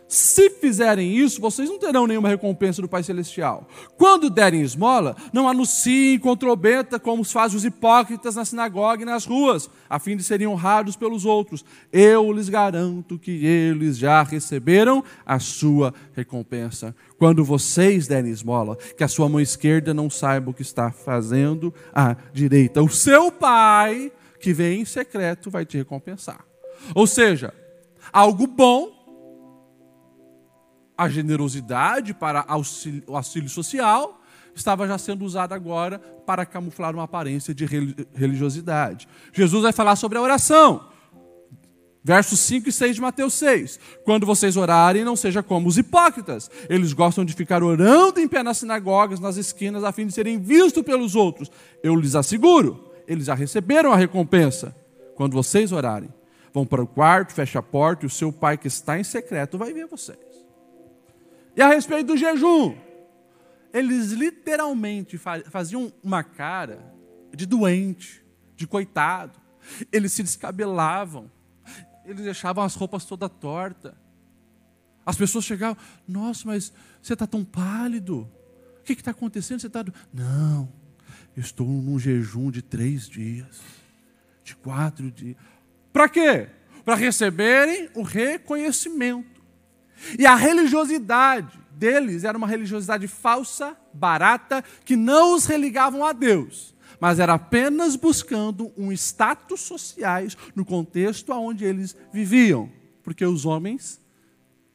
Se 0.07 0.49
fizerem 0.49 1.15
isso, 1.15 1.39
vocês 1.39 1.69
não 1.69 1.77
terão 1.77 2.07
nenhuma 2.07 2.27
recompensa 2.27 2.81
do 2.81 2.89
Pai 2.89 3.03
Celestial. 3.03 3.67
Quando 3.97 4.31
derem 4.31 4.61
esmola, 4.61 5.15
não 5.31 5.47
anunciem 5.47 6.17
com 6.17 6.35
trombeta 6.35 6.99
como 6.99 7.23
fazem 7.23 7.55
os 7.55 7.65
hipócritas 7.65 8.35
na 8.35 8.43
sinagoga 8.43 9.03
e 9.03 9.05
nas 9.05 9.25
ruas, 9.25 9.69
a 9.87 9.99
fim 9.99 10.17
de 10.17 10.23
serem 10.23 10.47
honrados 10.47 10.95
pelos 10.95 11.23
outros. 11.23 11.63
Eu 11.91 12.31
lhes 12.31 12.49
garanto 12.49 13.19
que 13.19 13.45
eles 13.45 13.95
já 13.95 14.23
receberam 14.23 15.03
a 15.23 15.37
sua 15.37 15.93
recompensa. 16.15 16.95
Quando 17.19 17.45
vocês 17.45 18.07
derem 18.07 18.31
esmola, 18.31 18.75
que 18.97 19.03
a 19.03 19.07
sua 19.07 19.29
mão 19.29 19.39
esquerda 19.39 19.93
não 19.93 20.09
saiba 20.09 20.49
o 20.49 20.53
que 20.53 20.63
está 20.63 20.91
fazendo 20.91 21.71
a 21.93 22.15
direita. 22.33 22.81
O 22.81 22.89
seu 22.89 23.31
Pai, 23.31 24.11
que 24.39 24.51
vem 24.51 24.81
em 24.81 24.85
secreto, 24.85 25.51
vai 25.51 25.63
te 25.63 25.77
recompensar. 25.77 26.52
Ou 26.93 27.07
seja, 27.07 27.53
algo 28.11 28.47
bom, 28.47 28.91
a 30.97 31.09
generosidade 31.09 32.13
para 32.13 32.43
auxílio, 32.47 33.03
o 33.07 33.15
auxílio 33.15 33.49
social, 33.49 34.21
estava 34.55 34.87
já 34.87 34.97
sendo 34.97 35.25
usada 35.25 35.55
agora 35.55 35.99
para 36.25 36.45
camuflar 36.45 36.93
uma 36.93 37.03
aparência 37.03 37.53
de 37.53 37.65
religiosidade. 38.13 39.07
Jesus 39.31 39.63
vai 39.63 39.71
falar 39.71 39.95
sobre 39.95 40.17
a 40.17 40.21
oração. 40.21 40.93
Versos 42.05 42.39
5 42.41 42.67
e 42.67 42.71
6 42.71 42.95
de 42.95 43.01
Mateus 43.01 43.33
6. 43.35 43.79
Quando 44.03 44.25
vocês 44.25 44.57
orarem, 44.57 45.05
não 45.05 45.15
seja 45.15 45.41
como 45.41 45.69
os 45.69 45.77
hipócritas. 45.77 46.51
Eles 46.69 46.91
gostam 46.91 47.23
de 47.23 47.33
ficar 47.33 47.63
orando 47.63 48.19
em 48.19 48.27
pé 48.27 48.43
nas 48.43 48.57
sinagogas, 48.57 49.21
nas 49.21 49.37
esquinas, 49.37 49.85
a 49.85 49.91
fim 49.93 50.05
de 50.05 50.13
serem 50.13 50.37
vistos 50.37 50.83
pelos 50.83 51.15
outros. 51.15 51.49
Eu 51.81 51.95
lhes 51.95 52.13
asseguro, 52.13 52.91
eles 53.07 53.27
já 53.27 53.33
receberam 53.33 53.93
a 53.93 53.95
recompensa. 53.95 54.75
Quando 55.15 55.33
vocês 55.33 55.71
orarem, 55.71 56.09
vão 56.53 56.65
para 56.65 56.83
o 56.83 56.87
quarto, 56.87 57.33
fecha 57.33 57.59
a 57.59 57.63
porta 57.63 58.05
e 58.05 58.07
o 58.07 58.09
seu 58.09 58.31
pai 58.31 58.57
que 58.57 58.67
está 58.67 58.99
em 58.99 59.03
secreto 59.03 59.57
vai 59.57 59.73
ver 59.73 59.87
vocês. 59.87 60.19
E 61.55 61.61
a 61.61 61.67
respeito 61.67 62.07
do 62.07 62.17
jejum, 62.17 62.75
eles 63.73 64.11
literalmente 64.11 65.17
faziam 65.17 65.91
uma 66.03 66.23
cara 66.23 66.93
de 67.35 67.45
doente, 67.45 68.23
de 68.55 68.67
coitado. 68.67 69.39
Eles 69.91 70.13
se 70.13 70.21
descabelavam 70.21 71.29
eles 72.05 72.23
deixavam 72.23 72.63
as 72.63 72.75
roupas 72.75 73.05
toda 73.05 73.29
torta. 73.29 73.95
As 75.05 75.15
pessoas 75.17 75.45
chegavam, 75.45 75.81
nossa, 76.07 76.47
mas 76.47 76.73
você 77.01 77.13
está 77.13 77.27
tão 77.27 77.43
pálido. 77.43 78.29
O 78.79 78.83
que 78.83 78.93
está 78.93 79.11
acontecendo? 79.11 79.59
Você 79.59 79.67
está. 79.67 79.83
Não, 80.13 80.71
estou 81.35 81.67
num 81.67 81.97
jejum 81.97 82.51
de 82.51 82.61
três 82.61 83.07
dias, 83.07 83.61
de 84.43 84.55
quatro 84.55 85.09
dias. 85.11 85.37
Para 85.93 86.09
quê? 86.09 86.47
Para 86.83 86.95
receberem 86.95 87.89
o 87.95 88.01
reconhecimento. 88.01 89.41
E 90.19 90.25
a 90.25 90.35
religiosidade 90.35 91.57
deles 91.71 92.25
era 92.25 92.37
uma 92.37 92.47
religiosidade 92.47 93.07
falsa, 93.07 93.77
barata, 93.93 94.61
que 94.83 94.97
não 94.97 95.35
os 95.35 95.45
religavam 95.45 96.03
a 96.03 96.11
Deus 96.11 96.73
mas 97.03 97.19
era 97.19 97.33
apenas 97.33 97.97
buscando 97.97 98.71
um 98.77 98.89
status 98.89 99.59
sociais 99.59 100.37
no 100.55 100.63
contexto 100.63 101.33
onde 101.33 101.65
eles 101.65 101.97
viviam, 102.13 102.69
porque 103.03 103.25
os 103.25 103.45
homens 103.45 103.99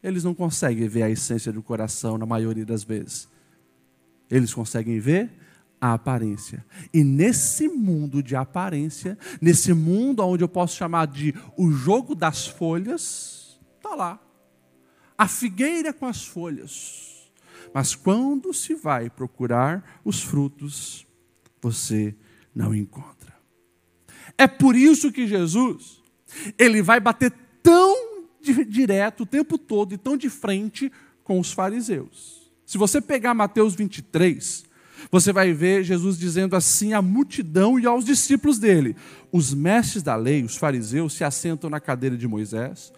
eles 0.03 0.25
não 0.25 0.35
conseguem 0.35 0.87
ver 0.89 1.05
a 1.05 1.11
essência 1.11 1.51
do 1.51 1.63
coração 1.63 2.19
na 2.19 2.27
maioria 2.27 2.67
das 2.67 2.85
vezes. 2.85 3.27
Eles 4.31 4.53
conseguem 4.53 5.01
ver 5.01 5.31
a 5.81 5.95
aparência. 5.95 6.65
E 6.93 7.05
nesse 7.05 7.69
mundo 7.69 8.23
de 8.23 8.35
aparência, 8.35 9.19
nesse 9.41 9.73
mundo 9.73 10.25
onde 10.25 10.43
eu 10.43 10.49
posso 10.49 10.77
chamar 10.77 11.07
de 11.07 11.35
o 11.57 11.71
jogo 11.71 12.15
das 12.15 12.47
folhas, 12.47 13.59
está 13.77 13.95
lá. 13.95 14.21
A 15.17 15.27
figueira 15.27 15.93
com 15.93 16.07
as 16.07 16.25
folhas. 16.25 17.31
Mas 17.73 17.95
quando 17.95 18.53
se 18.55 18.75
vai 18.75 19.11
procurar 19.11 20.01
os 20.05 20.23
frutos, 20.23 21.07
você 21.61 22.15
não 22.55 22.75
encontra. 22.75 23.37
É 24.37 24.47
por 24.47 24.77
isso 24.77 25.13
que 25.13 25.27
Jesus, 25.27 26.03
ele 26.57 26.83
vai 26.83 27.01
bater 27.01 27.33
tão 27.63 28.27
direto 28.41 29.23
o 29.23 29.27
tempo 29.27 29.59
todo 29.59 29.95
e 29.95 29.99
tão 29.99 30.17
de 30.17 30.31
frente 30.31 30.91
com 31.23 31.39
os 31.39 31.53
fariseus. 31.53 32.51
Se 32.65 32.79
você 32.79 33.01
pegar 33.01 33.35
Mateus 33.35 33.75
23, 33.75 34.65
você 35.11 35.33
vai 35.33 35.53
ver 35.53 35.85
Jesus 35.85 36.19
dizendo 36.19 36.57
assim 36.57 36.93
à 36.93 37.01
multidão 37.01 37.79
e 37.79 37.87
aos 37.87 38.05
discípulos 38.05 38.59
dele: 38.59 38.97
Os 39.33 39.55
mestres 39.55 40.03
da 40.03 40.17
lei, 40.17 40.43
os 40.43 40.57
fariseus, 40.57 41.15
se 41.15 41.25
assentam 41.25 41.71
na 41.71 41.81
cadeira 41.81 42.17
de 42.17 42.27
Moisés, 42.27 42.93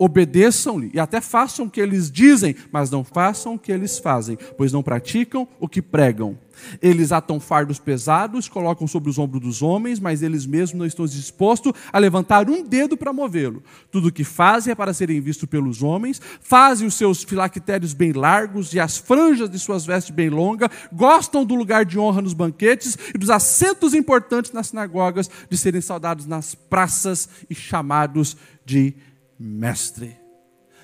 obedeçam-lhe 0.00 0.90
e 0.94 0.98
até 0.98 1.20
façam 1.20 1.66
o 1.66 1.70
que 1.70 1.78
eles 1.78 2.10
dizem, 2.10 2.56
mas 2.72 2.90
não 2.90 3.04
façam 3.04 3.54
o 3.54 3.58
que 3.58 3.70
eles 3.70 3.98
fazem, 3.98 4.38
pois 4.56 4.72
não 4.72 4.82
praticam 4.82 5.46
o 5.60 5.68
que 5.68 5.82
pregam. 5.82 6.38
Eles 6.80 7.12
atam 7.12 7.38
fardos 7.38 7.78
pesados, 7.78 8.48
colocam 8.48 8.86
sobre 8.86 9.10
os 9.10 9.18
ombros 9.18 9.42
dos 9.42 9.62
homens, 9.62 10.00
mas 10.00 10.22
eles 10.22 10.46
mesmos 10.46 10.78
não 10.78 10.86
estão 10.86 11.04
dispostos 11.04 11.72
a 11.92 11.98
levantar 11.98 12.48
um 12.48 12.62
dedo 12.62 12.96
para 12.96 13.12
movê-lo. 13.12 13.62
Tudo 13.90 14.08
o 14.08 14.12
que 14.12 14.24
fazem 14.24 14.72
é 14.72 14.74
para 14.74 14.94
serem 14.94 15.20
vistos 15.20 15.48
pelos 15.48 15.82
homens, 15.82 16.20
fazem 16.40 16.86
os 16.86 16.94
seus 16.94 17.22
filactérios 17.22 17.92
bem 17.92 18.12
largos 18.12 18.72
e 18.72 18.80
as 18.80 18.96
franjas 18.96 19.50
de 19.50 19.58
suas 19.58 19.84
vestes 19.84 20.14
bem 20.14 20.30
longas, 20.30 20.70
gostam 20.92 21.44
do 21.44 21.54
lugar 21.54 21.84
de 21.84 21.98
honra 21.98 22.22
nos 22.22 22.34
banquetes 22.34 22.96
e 23.14 23.18
dos 23.18 23.30
assentos 23.30 23.92
importantes 23.92 24.52
nas 24.52 24.68
sinagogas, 24.68 25.30
de 25.48 25.58
serem 25.58 25.80
saudados 25.80 26.26
nas 26.26 26.54
praças 26.54 27.28
e 27.48 27.54
chamados 27.54 28.36
de 28.64 28.94
mestre. 29.40 30.16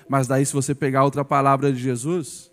Mas 0.09 0.27
daí, 0.27 0.45
se 0.45 0.53
você 0.53 0.73
pegar 0.73 1.03
outra 1.03 1.23
palavra 1.23 1.71
de 1.71 1.79
Jesus, 1.79 2.51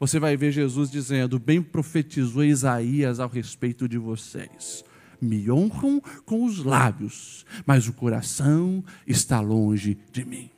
você 0.00 0.18
vai 0.18 0.36
ver 0.36 0.50
Jesus 0.50 0.90
dizendo: 0.90 1.38
Bem 1.38 1.62
profetizou 1.62 2.44
Isaías 2.44 3.20
ao 3.20 3.28
respeito 3.28 3.88
de 3.88 3.96
vocês. 3.96 4.84
Me 5.20 5.50
honram 5.50 6.02
com 6.24 6.44
os 6.44 6.62
lábios, 6.62 7.46
mas 7.64 7.88
o 7.88 7.92
coração 7.92 8.84
está 9.06 9.40
longe 9.40 9.96
de 10.12 10.24
mim. 10.24 10.50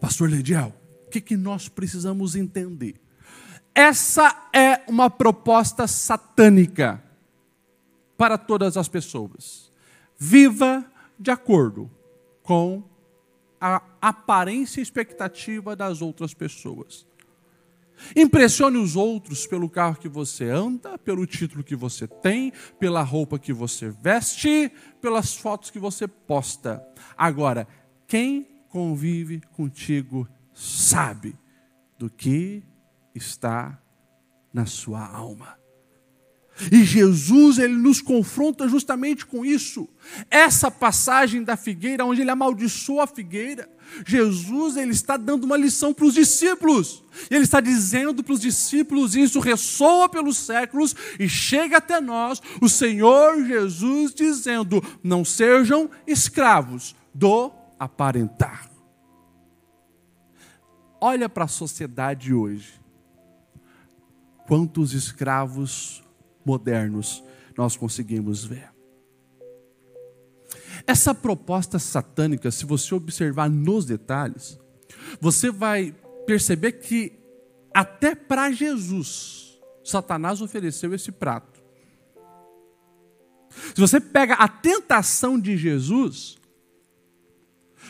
Pastor 0.00 0.28
Lediel, 0.28 0.74
o 1.06 1.10
que, 1.10 1.20
que 1.20 1.36
nós 1.36 1.68
precisamos 1.68 2.34
entender? 2.34 3.00
Essa 3.74 4.50
é 4.52 4.82
uma 4.88 5.08
proposta 5.08 5.86
satânica 5.86 7.02
para 8.16 8.36
todas 8.36 8.76
as 8.76 8.88
pessoas. 8.88 9.70
Viva 10.18 10.84
de 11.18 11.30
acordo 11.30 11.88
com 12.42 12.82
a 13.60 13.82
aparência 14.00 14.80
e 14.80 14.82
expectativa 14.82 15.74
das 15.74 16.00
outras 16.02 16.34
pessoas. 16.34 17.06
Impressione 18.14 18.78
os 18.78 18.94
outros 18.94 19.46
pelo 19.46 19.68
carro 19.68 19.96
que 19.96 20.08
você 20.08 20.48
anda, 20.48 20.96
pelo 20.98 21.26
título 21.26 21.64
que 21.64 21.74
você 21.74 22.06
tem, 22.06 22.52
pela 22.78 23.02
roupa 23.02 23.38
que 23.38 23.52
você 23.52 23.90
veste, 23.90 24.70
pelas 25.00 25.34
fotos 25.34 25.70
que 25.70 25.78
você 25.78 26.06
posta. 26.06 26.86
Agora, 27.16 27.66
quem 28.06 28.46
convive 28.68 29.40
contigo 29.56 30.28
sabe 30.54 31.36
do 31.98 32.08
que 32.08 32.62
está 33.14 33.80
na 34.52 34.66
sua 34.66 35.04
alma. 35.04 35.57
E 36.72 36.84
Jesus, 36.84 37.58
ele 37.58 37.74
nos 37.74 38.00
confronta 38.00 38.68
justamente 38.68 39.24
com 39.24 39.44
isso. 39.44 39.88
Essa 40.30 40.70
passagem 40.70 41.42
da 41.42 41.56
figueira, 41.56 42.04
onde 42.04 42.22
ele 42.22 42.30
amaldiçoa 42.30 43.04
a 43.04 43.06
figueira, 43.06 43.68
Jesus, 44.04 44.76
ele 44.76 44.90
está 44.90 45.16
dando 45.16 45.44
uma 45.44 45.56
lição 45.56 45.94
para 45.94 46.04
os 46.04 46.14
discípulos. 46.14 47.02
Ele 47.30 47.44
está 47.44 47.60
dizendo 47.60 48.22
para 48.22 48.32
os 48.32 48.40
discípulos, 48.40 49.14
isso 49.14 49.40
ressoa 49.40 50.08
pelos 50.08 50.36
séculos 50.36 50.94
e 51.18 51.28
chega 51.28 51.78
até 51.78 52.00
nós, 52.00 52.40
o 52.60 52.68
Senhor 52.68 53.44
Jesus 53.46 54.12
dizendo: 54.12 54.82
não 55.02 55.24
sejam 55.24 55.90
escravos 56.06 56.94
do 57.14 57.52
aparentar. 57.78 58.68
Olha 61.00 61.28
para 61.28 61.44
a 61.44 61.48
sociedade 61.48 62.34
hoje. 62.34 62.78
Quantos 64.46 64.92
escravos 64.92 66.02
modernos 66.48 67.22
nós 67.56 67.76
conseguimos 67.76 68.42
ver. 68.44 68.70
Essa 70.86 71.14
proposta 71.14 71.78
satânica, 71.78 72.50
se 72.50 72.64
você 72.64 72.94
observar 72.94 73.50
nos 73.50 73.84
detalhes, 73.84 74.58
você 75.20 75.50
vai 75.50 75.94
perceber 76.26 76.72
que 76.72 77.12
até 77.74 78.14
para 78.14 78.50
Jesus, 78.50 79.60
Satanás 79.84 80.40
ofereceu 80.40 80.94
esse 80.94 81.12
prato. 81.12 81.60
Se 83.74 83.80
você 83.80 84.00
pega 84.00 84.34
a 84.34 84.48
tentação 84.48 85.38
de 85.38 85.56
Jesus, 85.56 86.38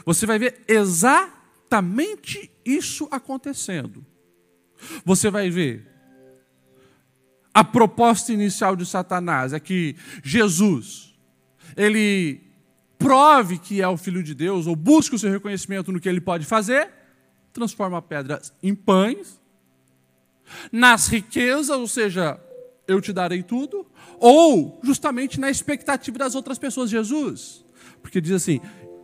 você 0.04 0.26
vai 0.26 0.38
ver 0.38 0.64
exatamente 0.66 2.50
isso 2.64 3.06
acontecendo. 3.10 4.04
Você 5.04 5.30
vai 5.30 5.50
ver 5.50 5.97
a 7.58 7.64
proposta 7.64 8.32
inicial 8.32 8.76
de 8.76 8.86
Satanás 8.86 9.52
é 9.52 9.58
que 9.58 9.96
Jesus, 10.22 11.12
ele 11.76 12.40
prove 12.96 13.58
que 13.58 13.82
é 13.82 13.88
o 13.88 13.96
Filho 13.96 14.22
de 14.22 14.32
Deus, 14.32 14.68
ou 14.68 14.76
busque 14.76 15.16
o 15.16 15.18
seu 15.18 15.28
reconhecimento 15.28 15.90
no 15.90 15.98
que 15.98 16.08
ele 16.08 16.20
pode 16.20 16.46
fazer, 16.46 16.88
transforma 17.52 18.00
pedras 18.00 18.52
em 18.62 18.76
pães, 18.76 19.40
nas 20.70 21.08
riquezas, 21.08 21.70
ou 21.70 21.88
seja, 21.88 22.40
eu 22.86 23.00
te 23.00 23.12
darei 23.12 23.42
tudo, 23.42 23.84
ou 24.20 24.78
justamente 24.84 25.40
na 25.40 25.50
expectativa 25.50 26.16
das 26.16 26.36
outras 26.36 26.60
pessoas, 26.60 26.88
Jesus. 26.88 27.64
Porque 28.00 28.20
diz 28.20 28.30
assim: 28.30 28.60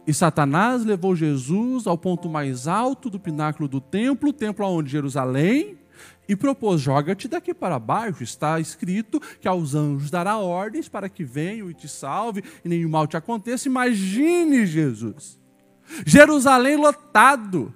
e 0.07 0.14
Satanás 0.14 0.85
levou 0.85 1.17
Jesus 1.17 1.88
ao 1.88 1.99
ponto 1.99 2.29
mais 2.29 2.69
alto 2.69 3.11
do 3.11 3.19
pináculo 3.19 3.69
do 3.69 3.81
templo, 3.81 4.33
templo 4.33 4.64
aonde 4.64 4.93
Jerusalém, 4.93 5.77
e 6.28 6.35
propôs: 6.37 6.80
joga-te 6.80 7.28
daqui 7.28 7.52
para 7.52 7.78
baixo. 7.78 8.22
Está 8.22 8.59
escrito 8.61 9.20
que 9.40 9.48
aos 9.48 9.74
anjos 9.74 10.11
dará 10.11 10.38
ordens 10.38 10.88
para 10.88 11.09
que 11.09 11.24
venham 11.24 11.70
e 11.70 11.74
te 11.74 11.88
salve 11.88 12.42
e 12.64 12.68
nenhum 12.68 12.88
mal 12.88 13.07
te 13.07 13.16
aconteça. 13.16 13.68
Imagine 13.68 14.66
Jesus, 14.66 15.38
Jerusalém 16.07 16.76
lotado. 16.76 17.74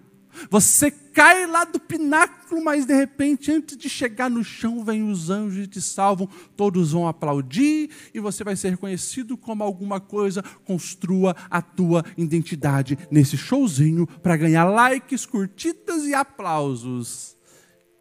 Você 0.50 0.90
cai 0.90 1.46
lá 1.46 1.64
do 1.64 1.80
pináculo 1.80 2.38
mas 2.56 2.86
de 2.86 2.94
repente, 2.94 3.52
antes 3.52 3.76
de 3.76 3.88
chegar 3.88 4.30
no 4.30 4.42
chão, 4.42 4.84
vem 4.84 5.10
os 5.10 5.28
anjos 5.28 5.64
e 5.64 5.66
te 5.66 5.80
salvam, 5.80 6.28
todos 6.56 6.92
vão 6.92 7.06
aplaudir 7.06 7.90
e 8.14 8.20
você 8.20 8.42
vai 8.42 8.56
ser 8.56 8.70
reconhecido 8.70 9.36
como 9.36 9.62
alguma 9.62 10.00
coisa. 10.00 10.42
Construa 10.64 11.36
a 11.50 11.60
tua 11.60 12.04
identidade 12.16 12.98
nesse 13.10 13.36
showzinho 13.36 14.06
para 14.06 14.36
ganhar 14.36 14.64
likes, 14.64 15.26
curtidas 15.26 16.04
e 16.04 16.14
aplausos. 16.14 17.37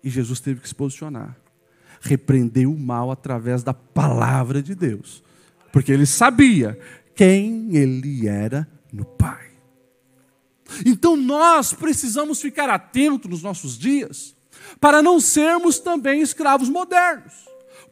E 0.04 0.10
Jesus 0.10 0.40
teve 0.40 0.62
que 0.62 0.68
se 0.68 0.76
posicionar. 0.76 1.38
Repreendeu 2.02 2.72
o 2.72 2.80
mal 2.80 3.12
através 3.12 3.64
da 3.64 3.74
palavra 3.74 4.62
de 4.62 4.76
Deus. 4.76 5.24
Porque 5.72 5.92
ele 5.92 6.06
sabia 6.06 6.80
quem 7.16 7.76
ele 7.76 8.28
era 8.28 8.68
no 8.92 9.04
Pai. 9.04 9.48
Então 10.86 11.16
nós 11.16 11.74
precisamos 11.74 12.42
ficar 12.42 12.70
atentos 12.70 13.30
nos 13.30 13.42
nossos 13.42 13.78
dias 13.78 14.36
para 14.80 15.02
não 15.02 15.20
sermos 15.20 15.80
também 15.80 16.22
escravos 16.22 16.70
modernos, 16.70 17.34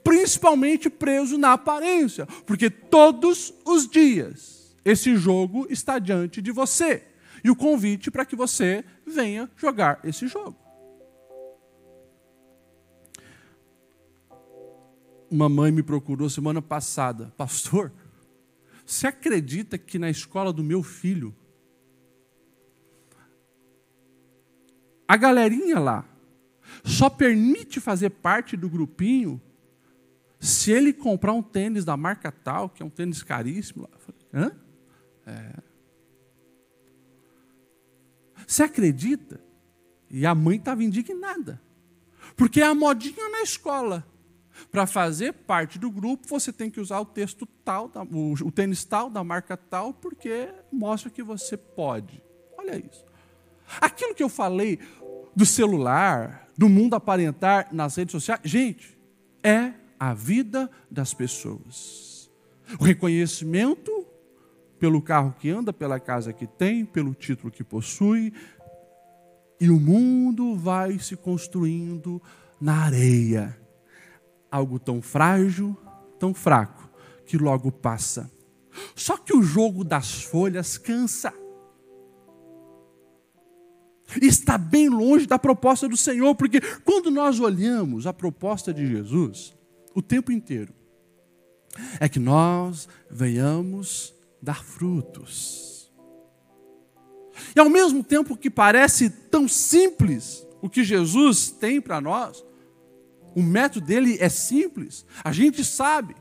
principalmente 0.04 0.90
presos 0.90 1.38
na 1.38 1.54
aparência, 1.54 2.26
porque 2.46 2.70
todos 2.70 3.54
os 3.66 3.88
dias 3.88 4.76
esse 4.84 5.16
jogo 5.16 5.66
está 5.70 5.98
diante 5.98 6.42
de 6.42 6.52
você 6.52 7.04
e 7.44 7.50
o 7.50 7.56
convite 7.56 8.12
para 8.12 8.26
que 8.26 8.36
você 8.36 8.84
venha 9.06 9.50
jogar 9.58 10.00
esse 10.04 10.28
jogo. 10.28 10.65
Uma 15.36 15.50
mãe 15.50 15.70
me 15.70 15.84
procurou 15.84 16.30
semana 16.30 16.62
passada, 16.62 17.34
pastor. 17.36 17.92
Você 18.86 19.06
acredita 19.06 19.78
que 19.78 20.00
na 20.00 20.10
escola 20.10 20.54
do 20.54 20.64
meu 20.64 20.82
filho 20.82 21.36
A 25.08 25.18
galerinha 25.18 25.78
lá 25.78 26.06
só 26.84 27.10
permite 27.10 27.80
fazer 27.80 28.10
parte 28.12 28.56
do 28.56 28.70
grupinho 28.70 29.42
se 30.40 30.72
ele 30.72 30.94
comprar 30.94 31.34
um 31.34 31.44
tênis 31.44 31.84
da 31.84 31.98
marca 31.98 32.32
tal, 32.32 32.70
que 32.70 32.82
é 32.82 32.86
um 32.86 32.90
tênis 32.90 33.22
caríssimo. 33.22 33.90
Hã? 34.34 34.52
É. 35.28 35.54
Você 38.48 38.64
acredita? 38.64 39.40
E 40.10 40.26
a 40.26 40.34
mãe 40.34 40.58
estava 40.58 40.84
indignada. 40.84 41.62
Porque 42.36 42.62
é 42.62 42.66
a 42.66 42.74
modinha 42.74 43.30
na 43.30 43.42
escola. 43.42 44.15
Para 44.72 44.88
fazer 44.88 45.34
parte 45.34 45.78
do 45.78 45.92
grupo, 45.92 46.28
você 46.28 46.52
tem 46.52 46.70
que 46.70 46.80
usar 46.80 47.00
o 47.00 47.06
texto 47.06 47.46
tal, 47.64 47.92
o, 48.12 48.52
tênis 48.52 48.84
tal, 48.84 49.10
da 49.10 49.24
marca 49.24 49.58
tal, 49.58 49.94
porque 49.94 50.50
mostra 50.72 51.10
que 51.10 51.24
você 51.24 51.58
pode. 51.58 52.22
Olha 52.58 52.78
isso. 52.78 53.06
Aquilo 53.82 54.16
que 54.16 54.24
eu 54.24 54.30
falei 54.30 54.80
do 55.36 55.46
celular, 55.46 56.50
do 56.58 56.70
mundo 56.70 56.96
aparentar 56.96 57.68
nas 57.74 57.96
redes 57.96 58.12
sociais, 58.12 58.42
gente, 58.44 58.98
é 59.44 59.74
a 60.00 60.14
vida 60.14 60.70
das 60.90 61.14
pessoas. 61.14 62.30
O 62.80 62.84
reconhecimento 62.84 64.06
pelo 64.80 65.02
carro 65.02 65.36
que 65.40 65.50
anda, 65.50 65.72
pela 65.74 66.00
casa 66.00 66.34
que 66.34 66.48
tem, 66.48 66.86
pelo 66.86 67.14
título 67.14 67.52
que 67.52 67.64
possui, 67.64 68.34
e 69.60 69.70
o 69.70 69.80
mundo 69.80 70.56
vai 70.56 71.00
se 71.00 71.16
construindo 71.16 72.22
na 72.60 72.84
areia. 72.84 73.58
Algo 74.56 74.80
tão 74.80 75.02
frágil, 75.02 75.78
tão 76.18 76.34
fraco, 76.34 76.90
que 77.26 77.38
logo 77.38 77.74
passa. 77.74 78.32
Só 78.96 79.18
que 79.18 79.36
o 79.36 79.44
jogo 79.44 79.84
das 79.84 80.24
folhas 80.24 80.78
cansa 80.78 81.34
está 84.22 84.58
bem 84.58 84.88
longe 84.88 85.26
da 85.26 85.38
proposta 85.38 85.90
do 85.90 85.98
Senhor, 85.98 86.34
porque 86.36 86.62
quando 86.86 87.12
nós 87.12 87.42
olhamos 87.42 88.08
a 88.08 88.14
proposta 88.14 88.74
de 88.74 88.88
Jesus, 88.88 89.54
o 89.94 90.02
tempo 90.02 90.32
inteiro, 90.32 90.74
é 92.00 92.08
que 92.08 92.20
nós 92.20 92.88
venhamos 93.12 94.14
dar 94.42 94.64
frutos. 94.64 95.92
E 97.54 97.60
ao 97.60 97.70
mesmo 97.70 98.02
tempo 98.06 98.38
que 98.38 98.50
parece 98.50 99.10
tão 99.10 99.50
simples 99.50 100.48
o 100.62 100.70
que 100.70 100.82
Jesus 100.82 101.50
tem 101.50 101.82
para 101.82 102.00
nós, 102.00 102.42
o 103.36 103.44
método 103.44 103.86
dele 103.86 104.18
é 104.20 104.30
simples. 104.30 105.06
A 105.24 105.32
gente 105.32 105.64
sabe 105.64 106.16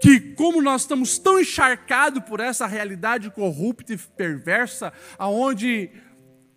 que 0.00 0.20
como 0.34 0.60
nós 0.60 0.82
estamos 0.82 1.18
tão 1.18 1.40
encharcados 1.40 2.22
por 2.24 2.40
essa 2.40 2.66
realidade 2.66 3.30
corrupta 3.30 3.94
e 3.94 3.96
perversa, 3.96 4.92
aonde 5.16 5.90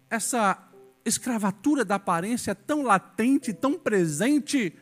essa 0.09 0.67
escravatura 1.05 1.85
da 1.85 1.95
aparência 1.95 2.51
é 2.51 2.55
tão 2.55 2.81
latente, 2.81 3.53
tão 3.53 3.77
presente, 3.77 4.73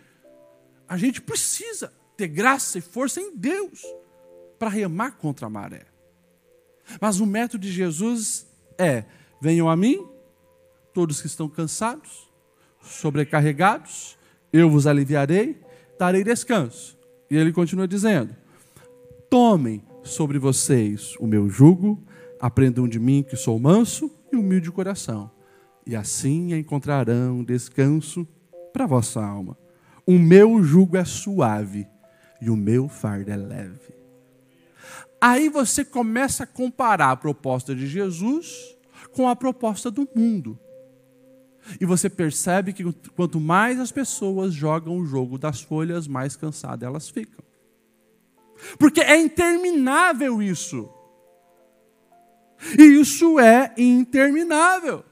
a 0.87 0.97
gente 0.97 1.21
precisa 1.21 1.93
ter 2.15 2.27
graça 2.27 2.77
e 2.77 2.81
força 2.81 3.21
em 3.21 3.35
Deus 3.35 3.83
para 4.57 4.69
remar 4.69 5.11
contra 5.11 5.47
a 5.47 5.49
maré. 5.49 5.85
Mas 6.99 7.19
o 7.19 7.25
método 7.25 7.61
de 7.61 7.71
Jesus 7.71 8.47
é: 8.77 9.05
venham 9.41 9.69
a 9.69 9.75
mim, 9.75 10.07
todos 10.93 11.21
que 11.21 11.27
estão 11.27 11.47
cansados, 11.47 12.29
sobrecarregados, 12.81 14.16
eu 14.51 14.69
vos 14.69 14.87
aliviarei, 14.87 15.59
darei 15.99 16.23
descanso. 16.23 16.97
E 17.29 17.35
ele 17.35 17.51
continua 17.51 17.87
dizendo: 17.87 18.35
tomem 19.29 19.83
sobre 20.03 20.39
vocês 20.39 21.15
o 21.19 21.27
meu 21.27 21.49
jugo, 21.49 22.03
aprendam 22.39 22.87
de 22.87 22.99
mim 22.99 23.23
que 23.23 23.35
sou 23.35 23.59
manso 23.59 24.11
e 24.31 24.35
humilde 24.35 24.65
de 24.65 24.71
coração 24.71 25.31
e 25.87 25.95
assim 25.95 26.53
encontrarão 26.53 27.45
descanso 27.45 28.27
para 28.73 28.83
a 28.83 28.87
vossa 28.87 29.23
alma. 29.23 29.57
O 30.05 30.19
meu 30.19 30.61
jugo 30.61 30.97
é 30.97 31.05
suave 31.05 31.87
e 32.41 32.49
o 32.49 32.57
meu 32.57 32.89
fardo 32.89 33.31
é 33.31 33.37
leve. 33.37 33.95
Aí 35.19 35.47
você 35.47 35.85
começa 35.85 36.43
a 36.43 36.47
comparar 36.47 37.11
a 37.11 37.15
proposta 37.15 37.73
de 37.73 37.87
Jesus 37.87 38.75
com 39.13 39.29
a 39.29 39.35
proposta 39.35 39.89
do 39.89 40.07
mundo. 40.13 40.59
E 41.79 41.85
você 41.85 42.09
percebe 42.09 42.73
que 42.73 42.83
quanto 43.15 43.39
mais 43.39 43.79
as 43.79 43.91
pessoas 43.91 44.53
jogam 44.53 44.97
o 44.97 45.05
jogo 45.05 45.37
das 45.37 45.61
folhas, 45.61 46.07
mais 46.07 46.35
cansadas 46.35 46.87
elas 46.87 47.09
ficam. 47.09 47.43
Porque 48.79 49.01
é 49.01 49.17
interminável 49.17 50.41
isso. 50.41 50.89
E 52.77 52.83
isso 52.83 53.39
é 53.39 53.73
interminável. 53.77 55.03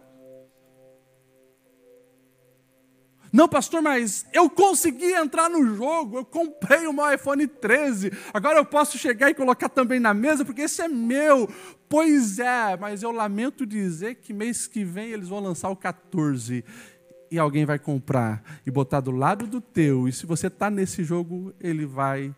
Não, 3.35 3.49
pastor, 3.49 3.81
mas 3.81 4.25
eu 4.31 4.49
consegui 4.49 5.11
entrar 5.11 5.49
no 5.49 5.75
jogo, 5.75 6.19
eu 6.19 6.23
comprei 6.23 6.87
o 6.87 6.93
meu 6.93 7.13
iPhone 7.13 7.45
13, 7.45 8.09
agora 8.33 8.59
eu 8.59 8.63
posso 8.63 8.97
chegar 8.97 9.29
e 9.29 9.33
colocar 9.33 9.67
também 9.67 9.99
na 9.99 10.13
mesa, 10.13 10.45
porque 10.45 10.61
esse 10.61 10.81
é 10.81 10.87
meu. 10.87 11.45
Pois 11.89 12.39
é, 12.39 12.77
mas 12.77 13.03
eu 13.03 13.11
lamento 13.11 13.65
dizer 13.65 14.15
que 14.15 14.31
mês 14.31 14.67
que 14.67 14.85
vem 14.85 15.09
eles 15.09 15.27
vão 15.27 15.41
lançar 15.41 15.69
o 15.69 15.75
14 15.75 16.63
e 17.29 17.37
alguém 17.37 17.65
vai 17.65 17.77
comprar 17.77 18.41
e 18.65 18.71
botar 18.71 19.01
do 19.01 19.11
lado 19.11 19.45
do 19.45 19.59
teu, 19.59 20.07
e 20.07 20.13
se 20.13 20.25
você 20.25 20.47
está 20.47 20.69
nesse 20.69 21.03
jogo, 21.03 21.53
ele 21.59 21.85
vai 21.85 22.33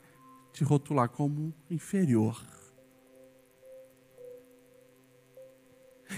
te 0.52 0.64
rotular 0.64 1.10
como 1.10 1.54
inferior. 1.70 2.44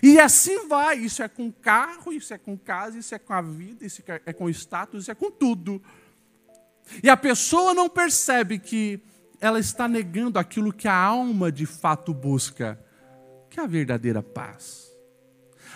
E 0.01 0.19
assim 0.19 0.67
vai. 0.67 0.97
Isso 0.97 1.21
é 1.23 1.27
com 1.27 1.51
carro, 1.51 2.13
isso 2.13 2.33
é 2.33 2.37
com 2.37 2.57
casa, 2.57 2.97
isso 2.97 3.13
é 3.13 3.19
com 3.19 3.33
a 3.33 3.41
vida, 3.41 3.85
isso 3.85 4.03
é 4.25 4.33
com 4.33 4.49
status, 4.49 5.03
isso 5.03 5.11
é 5.11 5.15
com 5.15 5.31
tudo. 5.31 5.81
E 7.03 7.09
a 7.09 7.17
pessoa 7.17 7.73
não 7.73 7.89
percebe 7.89 8.59
que 8.59 9.01
ela 9.39 9.59
está 9.59 9.87
negando 9.87 10.37
aquilo 10.37 10.73
que 10.73 10.87
a 10.87 10.95
alma 10.95 11.51
de 11.51 11.65
fato 11.65 12.13
busca, 12.13 12.79
que 13.49 13.59
é 13.59 13.63
a 13.63 13.67
verdadeira 13.67 14.21
paz. 14.21 14.89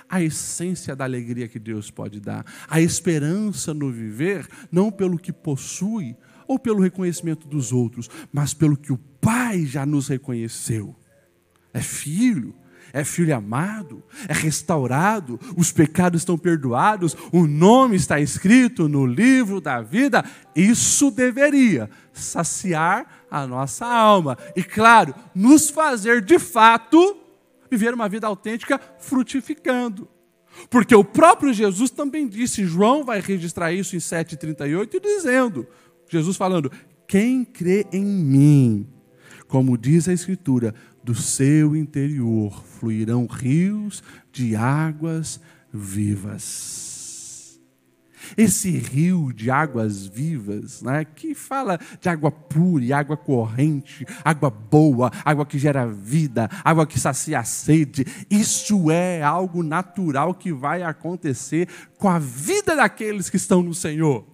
A 0.09 0.21
essência 0.21 0.95
da 0.95 1.05
alegria 1.05 1.47
que 1.47 1.59
Deus 1.59 1.89
pode 1.89 2.19
dar, 2.19 2.45
a 2.67 2.81
esperança 2.81 3.73
no 3.73 3.91
viver, 3.91 4.47
não 4.71 4.91
pelo 4.91 5.17
que 5.17 5.31
possui 5.31 6.15
ou 6.47 6.59
pelo 6.59 6.81
reconhecimento 6.81 7.47
dos 7.47 7.71
outros, 7.71 8.09
mas 8.31 8.53
pelo 8.53 8.75
que 8.75 8.91
o 8.91 8.97
Pai 8.97 9.65
já 9.65 9.86
nos 9.86 10.09
reconheceu. 10.09 10.95
É 11.73 11.79
filho, 11.79 12.53
é 12.93 13.03
filho 13.03 13.36
amado, 13.36 14.03
é 14.29 14.34
restaurado, 14.34 15.39
os 15.58 15.71
pecados 15.71 16.21
estão 16.21 16.38
perdoados, 16.38 17.17
o 17.32 17.47
nome 17.47 17.95
está 17.95 18.19
escrito 18.19 18.88
no 18.88 19.03
livro 19.03 19.60
da 19.60 19.82
vida. 19.82 20.23
Isso 20.56 21.10
deveria 21.10 21.89
saciar 22.13 23.25
a 23.32 23.47
nossa 23.47 23.88
alma 23.88 24.38
e, 24.56 24.63
claro, 24.63 25.15
nos 25.34 25.71
fazer 25.71 26.21
de 26.21 26.38
fato 26.38 27.17
viver 27.71 27.95
uma 27.95 28.08
vida 28.08 28.27
autêntica 28.27 28.79
frutificando. 28.99 30.08
Porque 30.69 30.93
o 30.93 31.03
próprio 31.03 31.51
Jesus 31.51 31.89
também 31.89 32.27
disse, 32.27 32.63
João 32.63 33.03
vai 33.03 33.19
registrar 33.19 33.73
isso 33.73 33.95
em 33.95 33.99
7,38, 33.99 35.01
dizendo, 35.01 35.65
Jesus 36.08 36.38
falando, 36.38 36.71
quem 37.08 37.43
crê 37.43 37.88
em 37.91 38.06
mim, 38.06 38.88
como 39.47 39.75
diz 39.77 40.08
a 40.08 40.13
Escritura, 40.13 40.75
do 41.03 41.13
seu 41.13 41.75
interior 41.75 42.63
fluirão 42.79 43.27
rios 43.27 44.01
de 44.31 44.55
águas 44.55 45.39
vivas. 45.71 47.59
esse 48.37 48.71
rio 48.71 49.33
de 49.33 49.51
águas 49.51 50.07
vivas, 50.07 50.81
né, 50.81 51.03
que 51.05 51.35
fala 51.35 51.77
de 51.99 52.07
água 52.07 52.31
pura, 52.31 52.97
água 52.97 53.17
corrente, 53.17 54.05
água 54.23 54.49
boa, 54.49 55.11
água 55.25 55.45
que 55.45 55.59
gera 55.59 55.85
vida, 55.85 56.49
água 56.63 56.87
que 56.87 56.99
sacia 56.99 57.39
a 57.39 57.43
sede, 57.43 58.05
isso 58.29 58.89
é 58.89 59.21
algo 59.21 59.61
natural 59.61 60.33
que 60.33 60.53
vai 60.53 60.83
acontecer 60.83 61.67
com 61.97 62.07
a 62.09 62.17
vida 62.17 62.75
daqueles 62.75 63.29
que 63.29 63.37
estão 63.37 63.61
no 63.61 63.73
Senhor. 63.73 64.33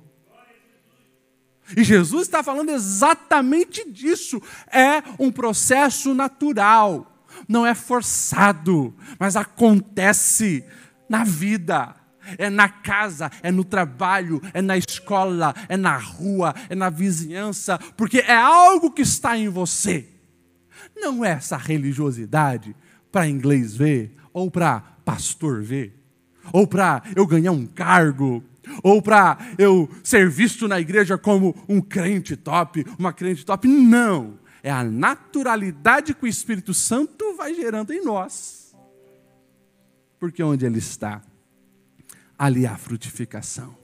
E 1.75 1.83
Jesus 1.83 2.23
está 2.23 2.41
falando 2.43 2.69
exatamente 2.69 3.89
disso. 3.89 4.41
É 4.71 5.03
um 5.19 5.31
processo 5.31 6.13
natural, 6.13 7.25
não 7.47 7.65
é 7.65 7.75
forçado, 7.75 8.93
mas 9.19 9.35
acontece 9.35 10.63
na 11.07 11.23
vida. 11.23 11.95
É 12.37 12.47
na 12.47 12.69
casa, 12.69 13.31
é 13.41 13.51
no 13.51 13.63
trabalho, 13.63 14.39
é 14.53 14.61
na 14.61 14.77
escola, 14.77 15.51
é 15.67 15.75
na 15.75 15.97
rua, 15.97 16.53
é 16.69 16.75
na 16.75 16.87
vizinhança, 16.87 17.79
porque 17.97 18.19
é 18.19 18.35
algo 18.35 18.91
que 18.91 19.01
está 19.01 19.35
em 19.35 19.49
você. 19.49 20.07
Não 20.95 21.25
é 21.25 21.31
essa 21.31 21.57
religiosidade 21.57 22.75
para 23.11 23.27
inglês 23.27 23.75
ver, 23.75 24.15
ou 24.31 24.51
para 24.51 24.79
pastor 25.03 25.63
ver, 25.63 25.99
ou 26.53 26.67
para 26.67 27.01
eu 27.15 27.25
ganhar 27.25 27.51
um 27.51 27.65
cargo, 27.65 28.43
ou 28.83 29.01
para 29.01 29.37
eu 29.57 29.89
ser 30.03 30.29
visto 30.29 30.67
na 30.67 30.79
igreja 30.79 31.17
como 31.17 31.55
um 31.67 31.81
crente 31.81 32.35
top, 32.35 32.85
uma 32.97 33.13
crente 33.13 33.45
top. 33.45 33.67
Não. 33.67 34.39
É 34.61 34.71
a 34.71 34.83
naturalidade 34.83 36.13
que 36.13 36.25
o 36.25 36.27
Espírito 36.27 36.73
Santo 36.73 37.35
vai 37.35 37.53
gerando 37.53 37.93
em 37.93 38.03
nós. 38.03 38.75
Porque 40.19 40.43
onde 40.43 40.65
ele 40.65 40.79
está, 40.79 41.21
ali 42.37 42.67
há 42.67 42.77
frutificação. 42.77 43.77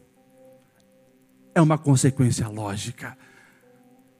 É 1.54 1.62
uma 1.62 1.78
consequência 1.78 2.48
lógica. 2.50 3.18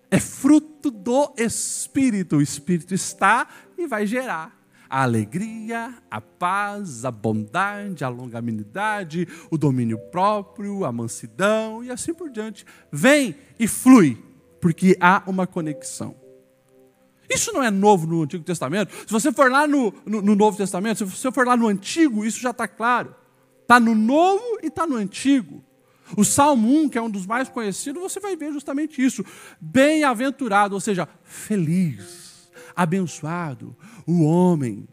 É 0.10 0.20
fruto 0.20 0.90
do 0.90 1.34
Espírito. 1.38 2.38
O 2.38 2.42
Espírito 2.42 2.94
está 2.94 3.48
e 3.78 3.86
vai 3.86 4.08
gerar 4.08 4.65
a 4.90 5.04
alegria, 5.04 5.94
a 6.10 6.22
paz, 6.22 7.06
a 7.06 7.12
bondade, 7.12 8.04
a 8.04 8.10
longanimidade, 8.10 9.28
o 9.50 9.58
domínio 9.58 9.98
próprio, 10.12 10.86
a 10.86 10.92
mansidão 10.92 11.84
e 11.84 11.92
assim 11.92 12.14
por 12.14 12.30
diante. 12.30 12.66
Vem 12.92 13.36
e 13.60 13.68
flui, 13.68 14.18
porque 14.62 14.98
há 15.00 15.24
uma 15.28 15.48
conexão. 15.48 16.16
Isso 17.30 17.52
não 17.52 17.64
é 17.64 17.72
novo 17.72 18.06
no 18.06 18.22
Antigo 18.22 18.44
Testamento. 18.44 18.94
Se 19.06 19.12
você 19.12 19.32
for 19.32 19.52
lá 19.52 19.68
no, 19.68 19.94
no, 20.06 20.22
no 20.22 20.36
Novo 20.36 20.58
Testamento, 20.58 20.98
se 20.98 21.04
você 21.06 21.32
for 21.32 21.46
lá 21.48 21.58
no 21.58 21.68
Antigo, 21.68 22.24
isso 22.24 22.40
já 22.40 22.52
está 22.52 22.68
claro. 22.68 23.16
Está 23.62 23.80
no 23.80 23.96
Novo 23.96 24.60
e 24.62 24.68
está 24.68 24.86
no 24.86 24.96
Antigo. 24.96 25.64
O 26.16 26.24
Salmo 26.24 26.72
1, 26.84 26.90
que 26.90 26.98
é 27.00 27.02
um 27.02 27.10
dos 27.10 27.26
mais 27.26 27.50
conhecidos, 27.50 28.00
você 28.00 28.20
vai 28.20 28.36
ver 28.36 28.54
justamente 28.54 29.04
isso. 29.04 29.26
Bem-aventurado, 29.60 30.76
ou 30.76 30.80
seja, 30.80 31.10
feliz 31.24 32.25
Abençoado 32.76 33.76
o 34.06 34.24
homem 34.24 34.88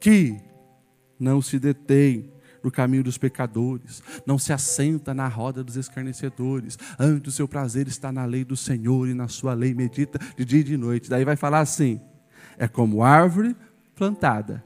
que 0.00 0.36
não 1.18 1.40
se 1.40 1.58
detém 1.58 2.32
no 2.62 2.70
caminho 2.70 3.04
dos 3.04 3.16
pecadores, 3.16 4.02
não 4.26 4.38
se 4.38 4.52
assenta 4.52 5.14
na 5.14 5.28
roda 5.28 5.62
dos 5.62 5.76
escarnecedores, 5.76 6.78
antes 6.98 7.32
o 7.32 7.36
seu 7.36 7.48
prazer 7.48 7.86
está 7.86 8.10
na 8.10 8.24
lei 8.24 8.44
do 8.44 8.56
Senhor 8.56 9.08
e 9.08 9.14
na 9.14 9.28
sua 9.28 9.54
lei 9.54 9.74
medita 9.74 10.18
de 10.36 10.44
dia 10.44 10.60
e 10.60 10.64
de 10.64 10.76
noite. 10.76 11.08
Daí 11.08 11.24
vai 11.24 11.36
falar 11.36 11.60
assim: 11.60 12.00
é 12.56 12.66
como 12.66 13.02
árvore 13.02 13.56
plantada 13.94 14.64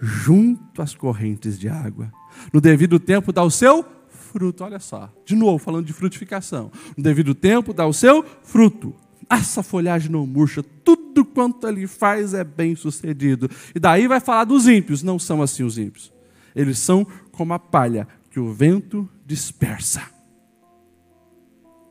junto 0.00 0.82
às 0.82 0.94
correntes 0.94 1.58
de 1.58 1.68
água. 1.68 2.12
No 2.52 2.60
devido 2.60 2.98
tempo 2.98 3.32
dá 3.32 3.42
o 3.44 3.50
seu 3.50 3.84
fruto, 4.08 4.64
olha 4.64 4.80
só. 4.80 5.12
De 5.24 5.36
novo, 5.36 5.58
falando 5.58 5.86
de 5.86 5.92
frutificação. 5.92 6.72
No 6.96 7.04
devido 7.04 7.34
tempo 7.34 7.72
dá 7.72 7.86
o 7.86 7.92
seu 7.92 8.24
fruto 8.42 8.94
essa 9.32 9.62
folhagem 9.62 10.10
não 10.10 10.26
murcha, 10.26 10.62
tudo 10.62 11.01
quanto 11.24 11.66
ele 11.68 11.86
faz 11.86 12.34
é 12.34 12.44
bem 12.44 12.74
sucedido. 12.74 13.48
E 13.74 13.78
daí 13.78 14.06
vai 14.06 14.20
falar 14.20 14.44
dos 14.44 14.66
ímpios, 14.66 15.02
não 15.02 15.18
são 15.18 15.42
assim 15.42 15.62
os 15.62 15.78
ímpios. 15.78 16.12
Eles 16.54 16.78
são 16.78 17.06
como 17.30 17.52
a 17.52 17.58
palha 17.58 18.06
que 18.30 18.40
o 18.40 18.52
vento 18.52 19.08
dispersa. 19.26 20.02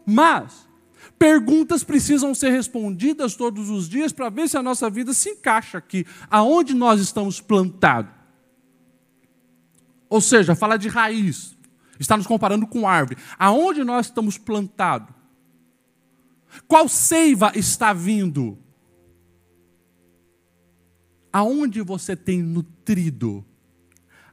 Mas, 0.06 0.68
perguntas 1.20 1.84
precisam 1.84 2.34
ser 2.34 2.50
respondidas 2.50 3.36
todos 3.36 3.70
os 3.70 3.88
dias 3.88 4.12
para 4.12 4.30
ver 4.30 4.50
se 4.50 4.58
a 4.58 4.64
nossa 4.64 4.90
vida 4.90 5.14
se 5.14 5.30
encaixa 5.30 5.78
aqui, 5.78 6.06
aonde 6.30 6.74
nós 6.74 7.00
estamos 7.00 7.40
plantados. 7.40 8.12
Ou 10.10 10.20
seja, 10.20 10.56
falar 10.56 10.78
de 10.78 10.90
raiz, 10.90 11.56
está 12.00 12.18
nos 12.18 12.28
comparando 12.28 12.68
com 12.68 12.88
árvore. 12.88 13.18
Aonde 13.38 13.84
nós 13.84 14.08
estamos 14.08 14.38
plantados? 14.38 15.14
Qual 16.68 16.90
seiva 16.90 17.52
está 17.56 17.94
vindo? 17.94 18.58
Aonde 21.32 21.82
você 21.82 22.16
tem 22.16 22.42
nutrido 22.42 23.46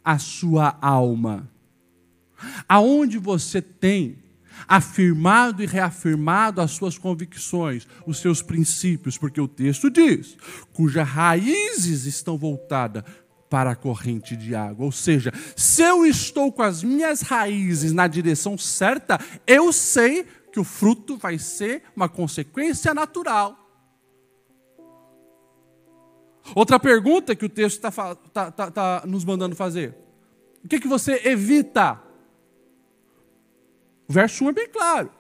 a 0.05 0.19
sua 0.19 0.77
alma? 0.81 1.49
Aonde 2.69 3.19
você 3.19 3.61
tem 3.61 4.19
afirmado 4.67 5.63
e 5.63 5.67
reafirmado 5.67 6.61
as 6.61 6.73
suas 6.73 6.99
convicções, 6.99 7.87
os 8.07 8.19
seus 8.19 8.43
princípios, 8.43 9.17
porque 9.17 9.41
o 9.41 9.49
texto 9.49 9.91
diz: 9.91 10.37
cujas 10.73 11.07
raízes 11.07 12.05
estão 12.05 12.37
voltadas 12.37 13.05
para 13.49 13.71
a 13.71 13.77
corrente 13.77 14.37
de 14.37 14.55
água. 14.55 14.85
Ou 14.85 14.93
seja, 14.93 15.33
se 15.57 15.83
eu 15.83 16.05
estou 16.05 16.53
com 16.53 16.63
as 16.63 16.83
minhas 16.83 17.23
raízes 17.23 17.93
na 17.93 18.07
direção 18.07 18.59
certa, 18.59 19.19
eu 19.47 19.73
sei 19.73 20.27
que 20.53 20.61
o 20.61 20.65
fruto 20.65 21.17
vai 21.17 21.39
ser 21.39 21.83
uma 21.95 22.09
consequência 22.09 22.93
natural. 22.93 23.68
Outra 26.55 26.79
pergunta 26.79 27.35
que 27.35 27.45
o 27.45 27.49
texto 27.49 27.77
está 27.77 28.15
tá, 28.15 28.51
tá, 28.51 28.71
tá 28.71 29.03
nos 29.07 29.25
mandando 29.25 29.55
fazer: 29.55 29.95
o 30.65 30.69
que, 30.69 30.81
que 30.81 30.89
você 30.89 31.21
evita? 31.25 32.01
O 34.09 34.13
verso 34.13 34.45
1 34.45 34.49
é 34.49 34.53
bem 34.53 34.69
claro. 34.69 35.11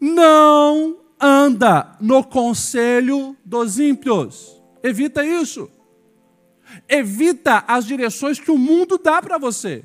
Não 0.00 0.98
anda 1.20 1.96
no 2.00 2.24
conselho 2.24 3.36
dos 3.44 3.78
ímpios. 3.78 4.60
Evita 4.82 5.24
isso. 5.24 5.70
Evita 6.88 7.64
as 7.66 7.84
direções 7.84 8.38
que 8.38 8.50
o 8.50 8.56
mundo 8.56 8.96
dá 8.96 9.20
para 9.20 9.36
você. 9.36 9.84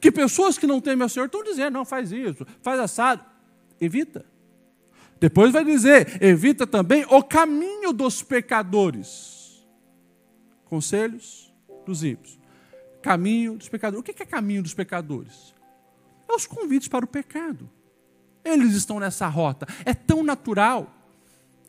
Que 0.00 0.10
pessoas 0.10 0.56
que 0.56 0.66
não 0.66 0.80
temem 0.80 1.02
ao 1.02 1.08
Senhor 1.08 1.26
estão 1.26 1.42
dizendo, 1.42 1.74
não, 1.74 1.84
faz 1.84 2.10
isso, 2.10 2.46
faz 2.62 2.80
assado. 2.80 3.24
Evita. 3.80 4.24
Depois 5.18 5.52
vai 5.52 5.64
dizer, 5.64 6.22
evita 6.22 6.66
também 6.66 7.04
o 7.08 7.22
caminho 7.22 7.92
dos 7.92 8.22
pecadores. 8.22 9.66
Conselhos 10.66 11.52
dos 11.86 12.04
ímpios. 12.04 12.38
Caminho 13.02 13.56
dos 13.56 13.68
pecadores. 13.68 14.00
O 14.00 14.02
que 14.02 14.22
é 14.22 14.26
caminho 14.26 14.62
dos 14.62 14.74
pecadores? 14.74 15.54
É 16.28 16.34
os 16.34 16.46
convites 16.46 16.88
para 16.88 17.04
o 17.04 17.08
pecado. 17.08 17.70
Eles 18.44 18.74
estão 18.74 19.00
nessa 19.00 19.26
rota. 19.26 19.66
É 19.84 19.94
tão 19.94 20.22
natural. 20.22 20.92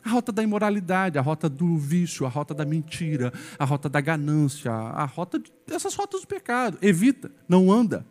A 0.04 0.10
rota 0.10 0.32
da 0.32 0.42
imoralidade, 0.42 1.18
a 1.18 1.22
rota 1.22 1.50
do 1.50 1.78
vício, 1.78 2.26
a 2.26 2.30
rota 2.30 2.54
da 2.54 2.66
mentira, 2.66 3.34
a 3.60 3.66
rota 3.66 3.90
da 3.90 4.00
ganância, 4.00 4.72
a 4.72 5.06
rota 5.06 5.42
dessas 5.66 5.96
rotas 5.96 6.22
do 6.22 6.28
pecado. 6.28 6.78
Evita, 6.82 7.32
não 7.48 7.72
anda. 7.72 8.06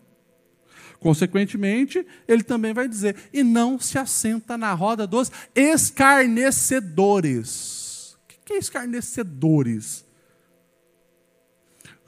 Consequentemente, 1.01 2.07
ele 2.27 2.43
também 2.43 2.73
vai 2.73 2.89
dizer: 2.89 3.15
e 3.33 3.43
não 3.43 3.79
se 3.79 3.99
assenta 3.99 4.57
na 4.57 4.73
roda 4.73 5.07
dos 5.07 5.31
escarnecedores. 5.55 8.15
O 8.15 8.19
que 8.45 8.55
é 8.55 8.59
escarnecedores? 8.59 10.07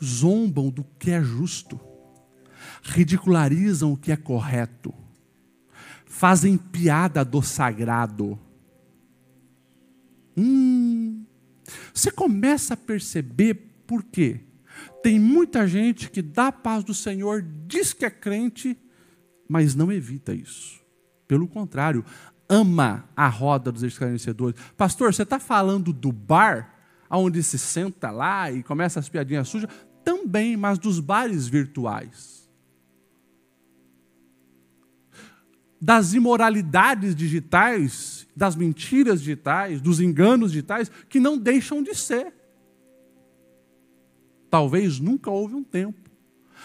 Zombam 0.03 0.70
do 0.70 0.87
que 0.98 1.11
é 1.11 1.20
justo, 1.20 1.79
ridicularizam 2.83 3.92
o 3.92 3.96
que 3.96 4.12
é 4.12 4.16
correto, 4.16 4.94
fazem 6.07 6.57
piada 6.57 7.24
do 7.24 7.42
sagrado 7.42 8.38
Hum, 10.38 11.24
você 11.92 12.12
começa 12.12 12.74
a 12.74 12.77
perceber 12.77 13.55
por 13.85 14.05
quê? 14.05 14.40
Tem 15.03 15.19
muita 15.19 15.67
gente 15.67 16.11
que 16.11 16.21
dá 16.21 16.49
a 16.49 16.53
paz 16.53 16.85
do 16.85 16.93
Senhor, 16.95 17.45
diz 17.67 17.93
que 17.93 18.05
é 18.05 18.11
crente, 18.11 18.77
mas 19.49 19.75
não 19.75 19.93
evita 19.93 20.35
isso. 20.35 20.81
Pelo 21.27 21.47
contrário, 21.47 22.05
ama 22.49 23.09
a 23.17 23.29
roda 23.29 23.71
dos 23.71 23.83
esclarecedores. 23.83 24.61
Pastor, 24.77 25.13
você 25.13 25.23
está 25.23 25.39
falando 25.39 25.93
do 25.93 26.11
bar, 26.11 26.75
onde 27.11 27.43
se 27.43 27.59
senta 27.59 28.11
lá 28.11 28.51
e 28.51 28.63
começa 28.63 28.99
as 28.99 29.09
piadinhas 29.09 29.49
sujas? 29.49 29.71
Também, 30.05 30.57
mas 30.57 30.79
dos 30.79 31.01
bares 31.01 31.47
virtuais. 31.47 32.39
das 35.81 36.13
imoralidades 36.13 37.15
digitais, 37.15 38.27
das 38.35 38.57
mentiras 38.57 39.21
digitais, 39.21 39.81
dos 39.81 40.01
enganos 40.01 40.53
digitais, 40.53 40.91
que 41.09 41.21
não 41.21 41.39
deixam 41.39 41.83
de 41.83 41.95
ser. 41.95 42.33
Talvez 44.51 44.99
nunca 44.99 45.31
houve 45.31 45.55
um 45.55 45.63
tempo 45.63 46.09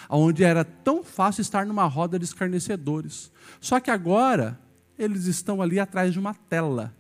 onde 0.10 0.44
era 0.44 0.64
tão 0.64 1.04
fácil 1.04 1.42
estar 1.42 1.66
numa 1.66 1.86
roda 1.86 2.18
de 2.18 2.26
escarnecedores. 2.26 3.32
Só 3.60 3.80
que 3.80 3.92
agora 3.92 4.60
eles 4.98 5.26
estão 5.26 5.62
ali 5.62 5.80
atrás 5.80 6.14
de 6.14 6.20
uma 6.20 6.34
tela, 6.34 6.96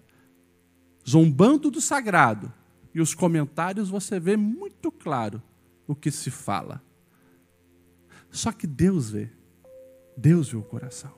zombando 1.08 1.70
do 1.70 1.82
sagrado. 1.82 2.52
E 2.94 3.02
os 3.02 3.14
comentários 3.14 3.90
você 3.90 4.20
vê 4.20 4.38
muito 4.38 4.92
claro 4.92 5.42
o 5.88 5.96
que 5.96 6.12
se 6.12 6.30
fala. 6.30 6.82
Só 8.32 8.52
que 8.52 8.68
Deus 8.68 9.10
vê. 9.10 9.30
Deus 10.16 10.50
vê 10.50 10.58
o 10.58 10.62
coração. 10.62 11.12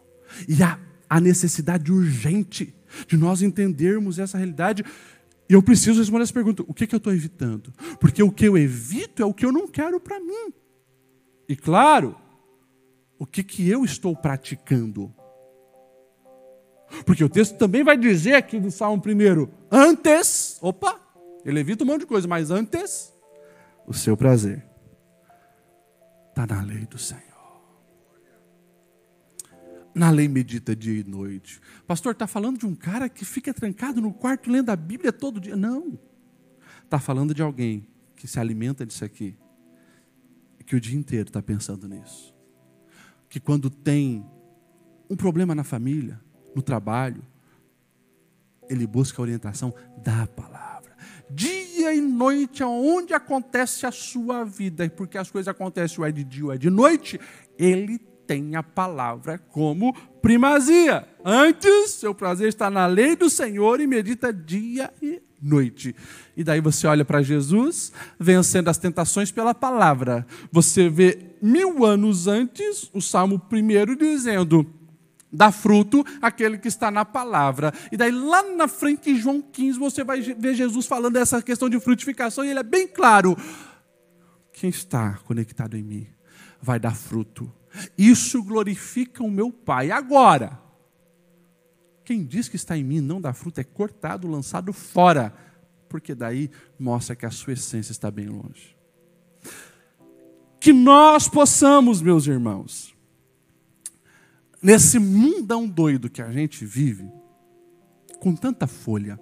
E 0.48 0.64
há 0.64 0.80
a 1.10 1.20
necessidade 1.20 1.92
urgente 1.92 2.74
de 3.08 3.18
nós 3.18 3.42
entendermos 3.42 4.20
essa 4.20 4.38
realidade. 4.38 4.84
E 5.50 5.54
eu 5.54 5.62
preciso 5.62 6.00
responder 6.00 6.24
essa 6.24 6.34
pergunta: 6.34 6.64
o 6.68 6.74
que, 6.74 6.88
que 6.88 6.96
eu 6.96 6.98
estou 6.98 7.14
evitando? 7.14 7.72
Porque 8.00 8.22
o 8.22 8.32
que 8.32 8.46
eu 8.46 8.58
evito 8.58 9.22
é 9.22 9.26
o 9.26 9.34
que 9.34 9.46
eu 9.46 9.52
não 9.52 9.68
quero 9.68 10.00
para 10.00 10.20
mim. 10.20 10.54
E 11.48 11.56
claro, 11.56 12.16
o 13.20 13.26
que, 13.26 13.44
que 13.44 13.70
eu 13.70 13.86
estou 13.86 14.16
praticando? 14.16 15.14
Porque 17.06 17.24
o 17.24 17.30
texto 17.30 17.58
também 17.58 17.84
vai 17.84 17.98
dizer 17.98 18.36
aqui 18.36 18.60
no 18.60 18.72
Salmo 18.72 19.02
primeiro, 19.02 19.52
antes, 19.72 20.58
opa, 20.62 21.00
ele 21.44 21.60
evita 21.60 21.84
um 21.84 21.88
monte 21.88 22.02
de 22.02 22.06
coisa, 22.08 22.28
mas 22.28 22.52
antes, 22.52 23.14
o 23.86 23.94
seu 23.94 24.16
prazer 24.16 24.66
está 26.30 26.46
na 26.48 26.62
lei 26.62 26.86
do 26.86 26.98
Senhor. 26.98 27.35
Na 29.96 30.10
lei 30.10 30.28
medita 30.28 30.76
dia 30.76 31.00
e 31.00 31.06
noite. 31.06 31.62
Pastor, 31.88 32.12
está 32.12 32.28
falando 32.28 32.60
de 32.60 32.66
um 32.66 32.76
cara 32.76 33.08
que 33.08 33.24
fica 33.24 33.54
trancado 33.54 34.02
no 34.02 34.14
quarto 34.14 34.52
lendo 34.52 34.70
a 34.70 34.76
Bíblia 34.76 35.14
todo 35.14 35.40
dia. 35.40 35.56
Não. 35.56 35.98
Está 36.84 37.00
falando 37.00 37.34
de 37.34 37.42
alguém 37.42 37.88
que 38.14 38.28
se 38.28 38.38
alimenta 38.38 38.86
disso 38.86 39.06
aqui. 39.06 39.38
Que 40.66 40.76
o 40.76 40.82
dia 40.82 40.98
inteiro 40.98 41.30
está 41.30 41.42
pensando 41.42 41.88
nisso. 41.88 42.36
Que 43.30 43.40
quando 43.40 43.70
tem 43.70 44.26
um 45.10 45.16
problema 45.16 45.56
na 45.56 45.64
família, 45.64 46.20
no 46.54 46.62
trabalho, 46.62 47.24
ele 48.70 48.86
busca 48.86 49.22
a 49.22 49.24
orientação 49.24 49.74
da 50.04 50.28
palavra. 50.28 50.94
Dia 51.30 51.94
e 51.94 52.02
noite, 52.02 52.62
aonde 52.62 53.14
acontece 53.14 53.86
a 53.86 53.92
sua 53.92 54.44
vida, 54.44 54.90
porque 54.90 55.18
as 55.18 55.32
coisas 55.32 55.48
acontecem 55.48 56.00
ou 56.00 56.06
é 56.06 56.12
de 56.12 56.24
dia 56.24 56.46
ou 56.46 56.52
é 56.52 56.58
de 56.58 56.70
noite, 56.70 57.18
ele 57.58 58.00
tem 58.28 58.56
a 58.56 58.64
palavra 58.64 59.38
como 59.38 59.94
primazia. 60.22 61.08
Antes, 61.24 61.92
seu 61.92 62.14
prazer 62.14 62.50
está 62.50 62.70
na 62.70 62.86
lei 62.88 63.16
do 63.16 63.30
Senhor 63.30 63.80
e 63.80 63.88
medita 63.88 64.34
dia 64.34 64.94
e 65.02 65.22
noite. 65.42 65.96
E 66.36 66.44
daí 66.44 66.60
você 66.60 66.88
olha 66.88 67.06
para 67.06 67.22
Jesus, 67.22 67.92
vencendo 68.20 68.70
as 68.70 68.78
tentações 68.78 69.32
pela 69.32 69.54
palavra. 69.54 70.26
Você 70.52 70.90
vê 70.90 71.36
mil 71.42 71.86
anos 71.86 72.28
antes 72.28 72.90
o 72.94 73.02
Salmo 73.02 73.40
primeiro 73.40 73.96
dizendo: 73.96 74.66
dá 75.32 75.52
fruto 75.52 76.04
aquele 76.22 76.58
que 76.58 76.68
está 76.68 76.90
na 76.90 77.06
palavra. 77.06 77.74
E 77.92 77.98
daí 77.98 78.12
lá 78.12 78.44
na 78.44 78.68
frente, 78.68 79.12
em 79.12 79.18
João 79.18 79.42
15, 79.42 79.78
você 79.78 80.04
vai 80.04 80.22
ver 80.22 80.56
Jesus 80.56 80.88
falando 80.88 81.14
dessa 81.14 81.42
questão 81.42 81.70
de 81.70 81.80
frutificação 81.80 82.44
e 82.44 82.50
ele 82.50 82.60
é 82.60 82.64
bem 82.64 82.88
claro. 82.88 83.38
Quem 84.54 84.70
está 84.70 85.20
conectado 85.26 85.76
em 85.76 85.84
mim 85.84 86.08
vai 86.62 86.80
dar 86.80 86.96
fruto 86.96 87.52
isso 87.98 88.44
glorifica 88.44 89.24
o 89.24 89.32
meu 89.32 89.52
Pai. 89.52 89.92
Agora, 89.92 90.60
quem 92.04 92.24
diz 92.24 92.48
que 92.48 92.56
está 92.56 92.78
em 92.78 92.84
mim 92.84 93.02
não 93.02 93.20
dá 93.20 93.34
fruto 93.34 93.60
é 93.60 93.64
cortado, 93.64 94.28
lançado 94.28 94.72
fora, 94.72 95.34
porque 95.90 96.14
daí 96.14 96.52
mostra 96.78 97.16
que 97.16 97.26
a 97.26 97.32
sua 97.32 97.54
essência 97.54 97.92
está 97.92 98.12
bem 98.12 98.28
longe. 98.28 98.76
Que 100.60 100.72
nós 100.72 101.28
possamos, 101.28 102.02
meus 102.02 102.28
irmãos, 102.28 102.96
nesse 104.62 105.00
mundão 105.00 105.68
doido 105.68 106.10
que 106.10 106.22
a 106.22 106.32
gente 106.32 106.66
vive, 106.66 107.10
com 108.20 108.36
tanta 108.36 108.68
folha, 108.68 109.20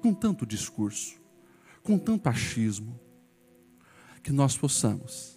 com 0.00 0.12
tanto 0.12 0.44
discurso, 0.44 1.20
com 1.82 1.98
tanto 1.98 2.28
achismo, 2.28 2.98
que 4.22 4.32
nós 4.32 4.56
possamos 4.56 5.33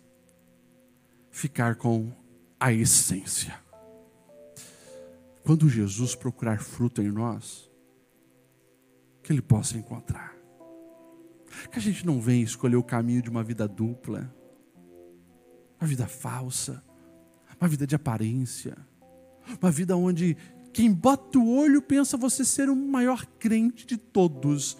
ficar 1.38 1.76
com 1.76 2.12
a 2.60 2.74
essência. 2.74 3.54
Quando 5.44 5.70
Jesus 5.70 6.16
procurar 6.16 6.60
fruto 6.60 7.00
em 7.00 7.12
nós, 7.12 7.70
que 9.22 9.32
Ele 9.32 9.42
possa 9.42 9.78
encontrar. 9.78 10.36
Que 11.72 11.78
a 11.78 11.82
gente 11.82 12.04
não 12.08 12.20
venha 12.20 12.44
escolher 12.44 12.76
o 12.76 12.84
caminho 12.84 13.22
de 13.22 13.30
uma 13.30 13.44
vida 13.44 13.68
dupla, 13.68 14.34
uma 15.80 15.88
vida 15.88 16.08
falsa, 16.08 16.84
uma 17.62 17.68
vida 17.68 17.86
de 17.86 17.94
aparência, 17.94 18.76
uma 19.62 19.70
vida 19.70 19.96
onde 19.96 20.36
quem 20.74 20.92
bota 20.92 21.38
o 21.38 21.56
olho 21.56 21.84
pensa 21.84 22.18
você 22.18 22.44
ser 22.44 22.68
o 22.68 22.76
maior 22.76 23.24
crente 23.38 23.86
de 23.86 23.96
todos, 23.96 24.76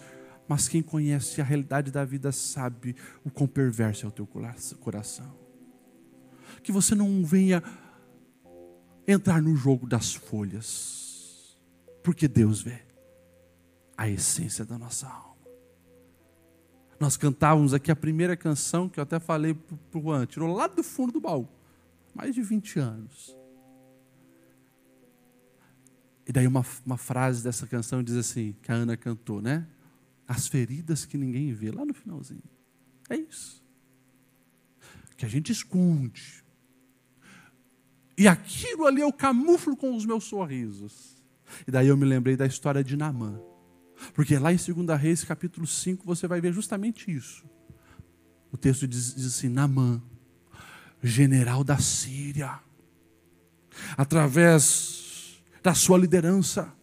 mas 0.48 0.66
quem 0.66 0.82
conhece 0.82 1.40
a 1.40 1.44
realidade 1.44 1.92
da 1.92 2.04
vida 2.04 2.32
sabe 2.32 2.96
o 3.24 3.30
quão 3.30 3.46
perverso 3.46 4.06
é 4.06 4.08
o 4.08 4.12
teu 4.12 4.26
coração 4.26 5.47
que 6.68 6.72
você 6.72 6.94
não 6.94 7.24
venha 7.24 7.62
entrar 9.06 9.40
no 9.40 9.56
jogo 9.56 9.86
das 9.86 10.12
folhas, 10.12 11.58
porque 12.02 12.28
Deus 12.28 12.60
vê 12.60 12.82
a 13.96 14.06
essência 14.06 14.66
da 14.66 14.76
nossa 14.76 15.08
alma. 15.08 15.48
Nós 17.00 17.16
cantávamos 17.16 17.72
aqui 17.72 17.90
a 17.90 17.96
primeira 17.96 18.36
canção 18.36 18.86
que 18.86 19.00
eu 19.00 19.02
até 19.02 19.18
falei 19.18 19.54
para 19.54 19.98
o 19.98 20.02
Juan, 20.02 20.26
tirou 20.26 20.54
lá 20.54 20.66
do 20.66 20.84
fundo 20.84 21.12
do 21.12 21.22
baú, 21.22 21.48
mais 22.14 22.34
de 22.34 22.42
20 22.42 22.78
anos. 22.80 23.34
E 26.26 26.32
daí 26.32 26.46
uma, 26.46 26.66
uma 26.84 26.98
frase 26.98 27.42
dessa 27.42 27.66
canção 27.66 28.02
diz 28.02 28.14
assim, 28.14 28.54
que 28.60 28.70
a 28.70 28.74
Ana 28.74 28.94
cantou, 28.94 29.40
né? 29.40 29.66
As 30.26 30.46
feridas 30.46 31.06
que 31.06 31.16
ninguém 31.16 31.50
vê, 31.54 31.70
lá 31.70 31.86
no 31.86 31.94
finalzinho. 31.94 32.44
É 33.08 33.16
isso. 33.16 33.64
Que 35.16 35.24
a 35.24 35.28
gente 35.30 35.50
esconde, 35.50 36.44
e 38.18 38.26
aquilo 38.26 38.84
ali 38.84 39.00
eu 39.00 39.12
camuflo 39.12 39.76
com 39.76 39.94
os 39.94 40.04
meus 40.04 40.24
sorrisos. 40.24 41.16
E 41.68 41.70
daí 41.70 41.86
eu 41.86 41.96
me 41.96 42.04
lembrei 42.04 42.36
da 42.36 42.46
história 42.46 42.82
de 42.82 42.96
Naamã. 42.96 43.40
Porque 44.12 44.36
lá 44.36 44.52
em 44.52 44.56
2 44.56 45.00
Reis, 45.00 45.22
capítulo 45.22 45.68
5, 45.68 46.04
você 46.04 46.26
vai 46.26 46.40
ver 46.40 46.52
justamente 46.52 47.14
isso. 47.14 47.44
O 48.50 48.56
texto 48.56 48.88
diz, 48.88 49.14
diz 49.14 49.26
assim: 49.26 49.48
Naamã, 49.48 50.02
general 51.00 51.62
da 51.62 51.78
Síria, 51.78 52.58
através 53.96 55.40
da 55.62 55.72
sua 55.72 55.96
liderança, 55.96 56.74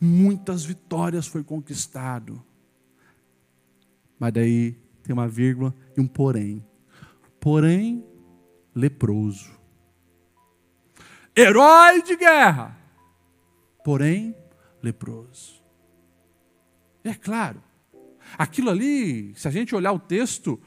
muitas 0.00 0.64
vitórias 0.64 1.26
foi 1.26 1.44
conquistado. 1.44 2.42
Mas 4.18 4.32
daí 4.32 4.72
tem 5.02 5.12
uma 5.12 5.28
vírgula 5.28 5.74
e 5.94 6.00
um 6.00 6.06
porém. 6.06 6.64
Porém, 7.38 8.06
leproso 8.74 9.61
herói 11.34 12.02
de 12.02 12.16
guerra, 12.16 12.76
porém 13.84 14.36
leproso. 14.82 15.62
É 17.04 17.14
claro, 17.14 17.62
aquilo 18.38 18.70
ali, 18.70 19.34
se 19.34 19.48
a 19.48 19.50
gente 19.50 19.74
olhar 19.74 19.92
o 19.92 19.98
texto, 19.98 20.60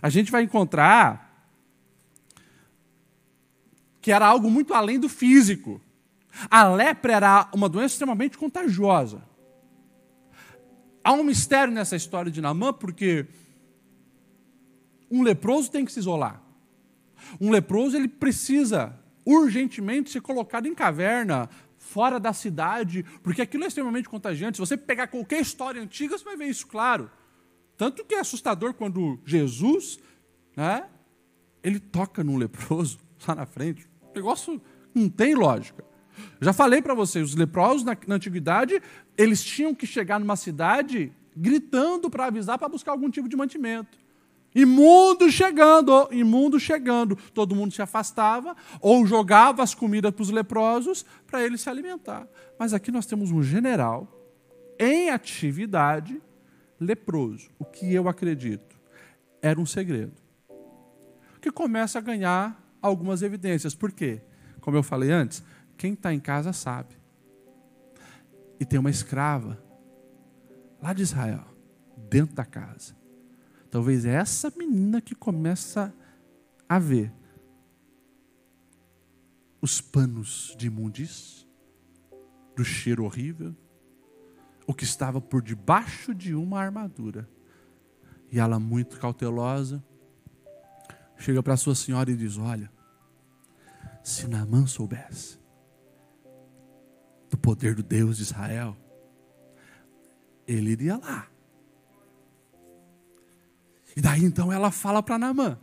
a 0.00 0.08
gente 0.08 0.30
vai 0.30 0.42
encontrar 0.42 1.24
que 4.00 4.12
era 4.12 4.26
algo 4.26 4.50
muito 4.50 4.74
além 4.74 4.98
do 5.00 5.08
físico. 5.08 5.80
A 6.50 6.68
lepra 6.68 7.14
era 7.14 7.50
uma 7.54 7.68
doença 7.68 7.94
extremamente 7.94 8.36
contagiosa. 8.36 9.22
Há 11.02 11.12
um 11.12 11.22
mistério 11.22 11.72
nessa 11.72 11.96
história 11.96 12.30
de 12.30 12.40
Namã, 12.40 12.72
porque 12.72 13.26
um 15.10 15.22
leproso 15.22 15.70
tem 15.70 15.84
que 15.84 15.92
se 15.92 16.00
isolar. 16.00 16.42
Um 17.40 17.50
leproso 17.50 17.96
ele 17.96 18.08
precisa 18.08 18.98
urgentemente 19.24 20.10
ser 20.10 20.20
colocado 20.20 20.66
em 20.66 20.74
caverna, 20.74 21.48
fora 21.78 22.18
da 22.18 22.32
cidade, 22.32 23.04
porque 23.22 23.42
aquilo 23.42 23.64
é 23.64 23.66
extremamente 23.66 24.08
contagiante. 24.08 24.56
Se 24.56 24.60
você 24.60 24.76
pegar 24.76 25.06
qualquer 25.06 25.40
história 25.40 25.80
antiga, 25.80 26.16
você 26.16 26.24
vai 26.24 26.36
ver 26.36 26.46
isso 26.46 26.66
claro. 26.66 27.10
Tanto 27.76 28.04
que 28.04 28.14
é 28.14 28.20
assustador 28.20 28.74
quando 28.74 29.18
Jesus, 29.24 29.98
né, 30.56 30.86
ele 31.62 31.78
toca 31.80 32.22
num 32.24 32.36
leproso 32.36 32.98
lá 33.26 33.34
na 33.34 33.46
frente. 33.46 33.88
O 34.12 34.14
negócio 34.14 34.60
não 34.94 35.08
tem 35.08 35.34
lógica. 35.34 35.84
Já 36.40 36.52
falei 36.52 36.80
para 36.80 36.94
vocês, 36.94 37.30
os 37.30 37.34
leprosos 37.34 37.84
na, 37.84 37.96
na 38.06 38.14
antiguidade, 38.14 38.80
eles 39.16 39.42
tinham 39.42 39.74
que 39.74 39.86
chegar 39.86 40.20
numa 40.20 40.36
cidade 40.36 41.12
gritando 41.36 42.08
para 42.08 42.26
avisar 42.26 42.58
para 42.58 42.68
buscar 42.68 42.92
algum 42.92 43.10
tipo 43.10 43.28
de 43.28 43.36
mantimento. 43.36 43.98
Imundo 44.54 45.30
chegando, 45.30 46.08
imundo 46.12 46.60
chegando. 46.60 47.16
Todo 47.32 47.56
mundo 47.56 47.72
se 47.72 47.82
afastava 47.82 48.56
ou 48.80 49.04
jogava 49.04 49.62
as 49.62 49.74
comidas 49.74 50.12
para 50.12 50.22
os 50.22 50.30
leprosos 50.30 51.04
para 51.26 51.42
eles 51.42 51.60
se 51.60 51.68
alimentar. 51.68 52.28
Mas 52.58 52.72
aqui 52.72 52.92
nós 52.92 53.06
temos 53.06 53.30
um 53.30 53.42
general 53.42 54.08
em 54.78 55.10
atividade 55.10 56.22
leproso. 56.78 57.50
O 57.58 57.64
que 57.64 57.92
eu 57.92 58.08
acredito 58.08 58.76
era 59.42 59.60
um 59.60 59.66
segredo. 59.66 60.22
que 61.40 61.50
começa 61.50 61.98
a 61.98 62.02
ganhar 62.02 62.58
algumas 62.80 63.20
evidências. 63.20 63.74
Por 63.74 63.92
quê? 63.92 64.22
Como 64.62 64.78
eu 64.78 64.82
falei 64.82 65.10
antes, 65.10 65.44
quem 65.76 65.92
está 65.92 66.14
em 66.14 66.18
casa 66.18 66.54
sabe. 66.54 66.96
E 68.58 68.64
tem 68.64 68.78
uma 68.78 68.88
escrava 68.88 69.62
lá 70.80 70.94
de 70.94 71.02
Israel, 71.02 71.44
dentro 72.08 72.34
da 72.34 72.46
casa. 72.46 72.94
Talvez 73.74 74.04
é 74.04 74.14
essa 74.14 74.52
menina 74.56 75.00
que 75.00 75.16
começa 75.16 75.92
a 76.68 76.78
ver 76.78 77.12
os 79.60 79.80
panos 79.80 80.54
de 80.56 80.68
imundícia, 80.68 81.44
do 82.54 82.64
cheiro 82.64 83.04
horrível, 83.04 83.52
o 84.64 84.72
que 84.72 84.84
estava 84.84 85.20
por 85.20 85.42
debaixo 85.42 86.14
de 86.14 86.36
uma 86.36 86.60
armadura. 86.60 87.28
E 88.30 88.38
ela, 88.38 88.60
muito 88.60 88.96
cautelosa, 89.00 89.84
chega 91.16 91.42
para 91.42 91.56
sua 91.56 91.74
senhora 91.74 92.12
e 92.12 92.16
diz: 92.16 92.38
Olha, 92.38 92.70
se 94.04 94.28
Naamã 94.28 94.68
soubesse 94.68 95.36
do 97.28 97.36
poder 97.36 97.74
do 97.74 97.82
Deus 97.82 98.18
de 98.18 98.22
Israel, 98.22 98.76
ele 100.46 100.70
iria 100.70 100.96
lá. 100.96 101.33
E 103.96 104.00
daí 104.00 104.24
então 104.24 104.52
ela 104.52 104.70
fala 104.70 105.02
para 105.02 105.18
Naamã. 105.18 105.58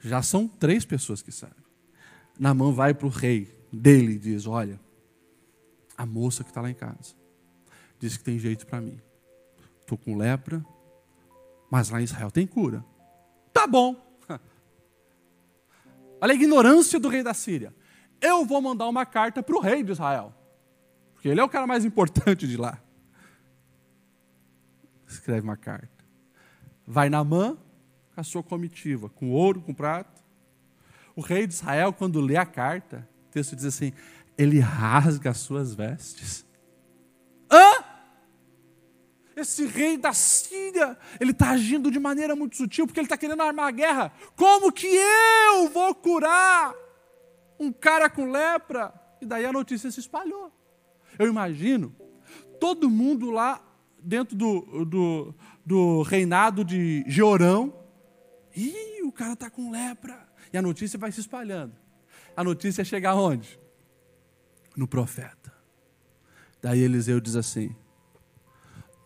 Já 0.00 0.22
são 0.22 0.48
três 0.48 0.84
pessoas 0.84 1.22
que 1.22 1.30
sabem. 1.30 1.62
Naamã 2.38 2.72
vai 2.72 2.94
para 2.94 3.06
o 3.06 3.10
rei 3.10 3.54
dele 3.72 4.14
e 4.14 4.18
diz: 4.18 4.46
Olha, 4.46 4.80
a 5.96 6.04
moça 6.04 6.42
que 6.42 6.50
está 6.50 6.60
lá 6.60 6.70
em 6.70 6.74
casa 6.74 7.14
disse 7.98 8.18
que 8.18 8.24
tem 8.24 8.38
jeito 8.38 8.66
para 8.66 8.80
mim. 8.80 9.00
Estou 9.80 9.96
com 9.96 10.16
lepra, 10.16 10.64
mas 11.70 11.90
lá 11.90 12.00
em 12.00 12.04
Israel 12.04 12.30
tem 12.30 12.46
cura. 12.46 12.84
Tá 13.52 13.66
bom. 13.66 13.94
Olha 16.20 16.32
a 16.32 16.34
ignorância 16.34 16.98
do 16.98 17.08
rei 17.08 17.22
da 17.22 17.34
Síria. 17.34 17.74
Eu 18.20 18.44
vou 18.44 18.60
mandar 18.60 18.88
uma 18.88 19.04
carta 19.04 19.42
para 19.42 19.56
o 19.56 19.60
rei 19.60 19.82
de 19.82 19.92
Israel, 19.92 20.34
porque 21.12 21.28
ele 21.28 21.40
é 21.40 21.44
o 21.44 21.48
cara 21.48 21.66
mais 21.66 21.84
importante 21.84 22.46
de 22.46 22.56
lá. 22.56 22.80
Escreve 25.12 25.42
uma 25.42 25.56
carta. 25.56 25.88
Vai 26.86 27.08
na 27.08 27.24
com 27.24 27.56
a 28.16 28.22
sua 28.22 28.42
comitiva, 28.42 29.08
com 29.08 29.30
ouro, 29.30 29.60
com 29.60 29.72
prata. 29.72 30.22
O 31.14 31.20
rei 31.20 31.46
de 31.46 31.54
Israel, 31.54 31.92
quando 31.92 32.20
lê 32.20 32.36
a 32.36 32.46
carta, 32.46 33.08
o 33.28 33.30
texto 33.30 33.54
diz 33.54 33.64
assim: 33.64 33.92
ele 34.36 34.58
rasga 34.58 35.30
as 35.30 35.38
suas 35.38 35.74
vestes. 35.74 36.44
Hã? 37.50 37.84
Esse 39.34 39.66
rei 39.66 39.96
da 39.96 40.12
Síria, 40.12 40.96
ele 41.18 41.30
está 41.30 41.50
agindo 41.50 41.90
de 41.90 41.98
maneira 41.98 42.36
muito 42.36 42.56
sutil, 42.56 42.86
porque 42.86 43.00
ele 43.00 43.06
está 43.06 43.16
querendo 43.16 43.42
armar 43.42 43.68
a 43.68 43.70
guerra. 43.70 44.12
Como 44.36 44.70
que 44.70 44.86
eu 44.86 45.68
vou 45.70 45.94
curar 45.94 46.74
um 47.58 47.72
cara 47.72 48.10
com 48.10 48.30
lepra? 48.30 48.92
E 49.20 49.26
daí 49.26 49.46
a 49.46 49.52
notícia 49.52 49.90
se 49.90 50.00
espalhou. 50.00 50.52
Eu 51.18 51.26
imagino 51.28 51.94
todo 52.60 52.90
mundo 52.90 53.30
lá 53.30 53.60
dentro 54.04 54.36
do, 54.36 54.84
do, 54.84 55.34
do 55.64 56.02
reinado 56.02 56.64
de 56.64 57.04
Georão. 57.06 57.72
Ih, 58.54 59.02
o 59.02 59.12
cara 59.12 59.32
está 59.32 59.50
com 59.50 59.70
lepra. 59.70 60.28
E 60.52 60.58
a 60.58 60.62
notícia 60.62 60.98
vai 60.98 61.10
se 61.10 61.20
espalhando. 61.20 61.74
A 62.36 62.44
notícia 62.44 62.84
chega 62.84 63.10
aonde? 63.10 63.58
No 64.76 64.86
profeta. 64.86 65.52
Daí 66.60 66.80
Eliseu 66.80 67.20
diz 67.20 67.36
assim: 67.36 67.74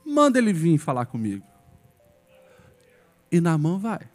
manda 0.05 0.39
ele 0.39 0.53
vir 0.53 0.79
falar 0.79 1.07
comigo. 1.07 1.45
E 3.31 3.41
Naamã 3.41 3.79
vai. 3.79 4.09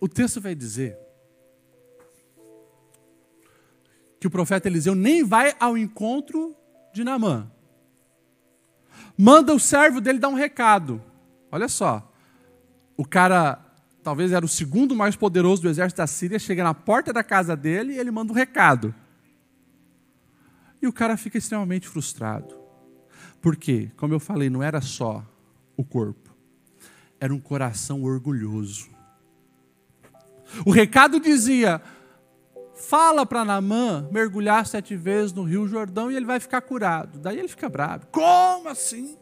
O 0.00 0.08
texto 0.08 0.40
vai 0.40 0.54
dizer 0.54 0.98
que 4.20 4.26
o 4.26 4.30
profeta 4.30 4.68
Eliseu 4.68 4.94
nem 4.94 5.24
vai 5.24 5.54
ao 5.58 5.76
encontro 5.76 6.56
de 6.92 7.02
Naamã. 7.02 7.50
Manda 9.16 9.54
o 9.54 9.60
servo 9.60 10.00
dele 10.00 10.18
dar 10.18 10.28
um 10.28 10.34
recado. 10.34 11.02
Olha 11.50 11.68
só. 11.68 12.12
O 12.96 13.04
cara, 13.04 13.58
talvez 14.02 14.32
era 14.32 14.44
o 14.44 14.48
segundo 14.48 14.94
mais 14.94 15.16
poderoso 15.16 15.62
do 15.62 15.68
exército 15.68 15.98
da 15.98 16.06
Síria, 16.06 16.38
chega 16.38 16.64
na 16.64 16.74
porta 16.74 17.12
da 17.12 17.22
casa 17.22 17.56
dele 17.56 17.94
e 17.94 17.98
ele 17.98 18.10
manda 18.10 18.32
um 18.32 18.36
recado. 18.36 18.94
E 20.82 20.86
o 20.86 20.92
cara 20.92 21.16
fica 21.16 21.38
extremamente 21.38 21.88
frustrado. 21.88 22.54
Porque, 23.40 23.90
como 23.96 24.14
eu 24.14 24.20
falei, 24.20 24.48
não 24.48 24.62
era 24.62 24.80
só 24.80 25.24
o 25.76 25.84
corpo, 25.84 26.34
era 27.20 27.34
um 27.34 27.40
coração 27.40 28.02
orgulhoso. 28.02 28.88
O 30.64 30.70
recado 30.70 31.20
dizia: 31.20 31.80
fala 32.74 33.24
para 33.24 33.44
Namã 33.44 34.08
mergulhar 34.10 34.66
sete 34.66 34.96
vezes 34.96 35.32
no 35.32 35.44
Rio 35.44 35.66
Jordão 35.66 36.10
e 36.10 36.16
ele 36.16 36.26
vai 36.26 36.40
ficar 36.40 36.60
curado. 36.60 37.18
Daí 37.18 37.38
ele 37.38 37.48
fica 37.48 37.68
bravo. 37.68 38.06
Como 38.08 38.68
assim? 38.68 39.16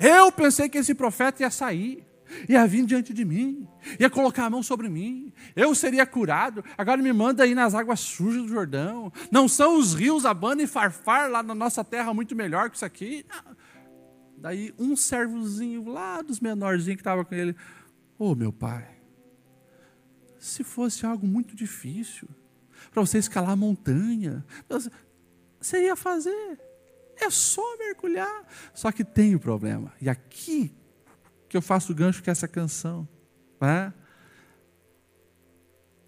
Eu 0.00 0.32
pensei 0.32 0.68
que 0.68 0.78
esse 0.78 0.94
profeta 0.94 1.42
ia 1.42 1.50
sair, 1.50 2.06
ia 2.48 2.66
vir 2.66 2.84
diante 2.86 3.12
de 3.12 3.24
mim, 3.24 3.68
ia 4.00 4.08
colocar 4.08 4.46
a 4.46 4.50
mão 4.50 4.62
sobre 4.62 4.88
mim, 4.88 5.32
eu 5.54 5.74
seria 5.74 6.06
curado. 6.06 6.64
Agora 6.76 7.00
me 7.00 7.12
manda 7.12 7.46
ir 7.46 7.54
nas 7.54 7.74
águas 7.74 8.00
sujas 8.00 8.42
do 8.42 8.48
Jordão. 8.48 9.12
Não 9.30 9.46
são 9.46 9.78
os 9.78 9.94
rios 9.94 10.24
Abana 10.24 10.62
e 10.62 10.66
Farfar 10.66 11.30
lá 11.30 11.42
na 11.42 11.54
nossa 11.54 11.84
terra 11.84 12.14
muito 12.14 12.34
melhor 12.34 12.70
que 12.70 12.76
isso 12.76 12.84
aqui? 12.84 13.24
Daí 14.38 14.74
um 14.78 14.96
servozinho 14.96 15.88
lá 15.88 16.20
dos 16.22 16.40
menorzinhos 16.40 16.96
que 16.96 17.00
estava 17.00 17.24
com 17.24 17.34
ele, 17.34 17.54
ô 18.18 18.30
oh, 18.30 18.34
meu 18.34 18.52
pai, 18.52 18.88
se 20.38 20.62
fosse 20.62 21.06
algo 21.06 21.26
muito 21.26 21.56
difícil, 21.56 22.28
para 22.94 23.04
você 23.04 23.18
escalar 23.18 23.50
a 23.50 23.56
montanha, 23.56 24.46
você 25.60 25.84
ia 25.84 25.96
fazer. 25.96 26.60
É 27.16 27.28
só 27.28 27.76
mergulhar. 27.76 28.46
Só 28.72 28.92
que 28.92 29.04
tem 29.04 29.34
o 29.34 29.36
um 29.36 29.40
problema. 29.40 29.92
E 30.00 30.08
aqui 30.08 30.72
que 31.48 31.56
eu 31.56 31.60
faço 31.60 31.90
o 31.90 31.94
gancho 31.94 32.22
com 32.22 32.30
essa 32.30 32.46
canção. 32.46 33.06
Né? 33.60 33.92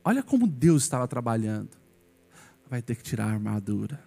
Olha 0.05 0.23
como 0.23 0.47
Deus 0.47 0.85
estava 0.85 1.09
trabalhando. 1.09 1.71
Vai 2.71 2.81
ter 2.81 2.95
que 2.95 3.03
tirar 3.03 3.25
a 3.25 3.33
armadura. 3.33 4.01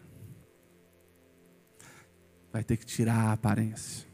Vai 2.51 2.63
ter 2.63 2.77
que 2.77 2.85
tirar 2.85 3.15
a 3.15 3.33
aparência. 3.33 4.07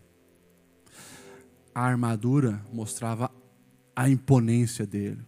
A 1.73 1.81
armadura 1.83 2.65
mostrava 2.73 3.31
a 3.95 4.09
imponência 4.09 4.87
dele. 4.87 5.23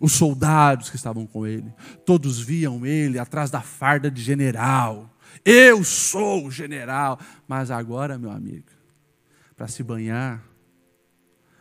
Os 0.00 0.12
soldados 0.12 0.90
que 0.90 0.96
estavam 0.96 1.26
com 1.26 1.46
ele, 1.46 1.72
todos 2.04 2.40
viam 2.40 2.84
ele 2.84 3.18
atrás 3.18 3.50
da 3.50 3.60
farda 3.60 4.10
de 4.10 4.22
general. 4.22 5.14
Eu 5.44 5.84
sou 5.84 6.46
o 6.46 6.50
general. 6.50 7.18
Mas 7.46 7.70
agora, 7.70 8.18
meu 8.18 8.30
amigo, 8.30 8.70
para 9.56 9.68
se 9.68 9.82
banhar, 9.82 10.42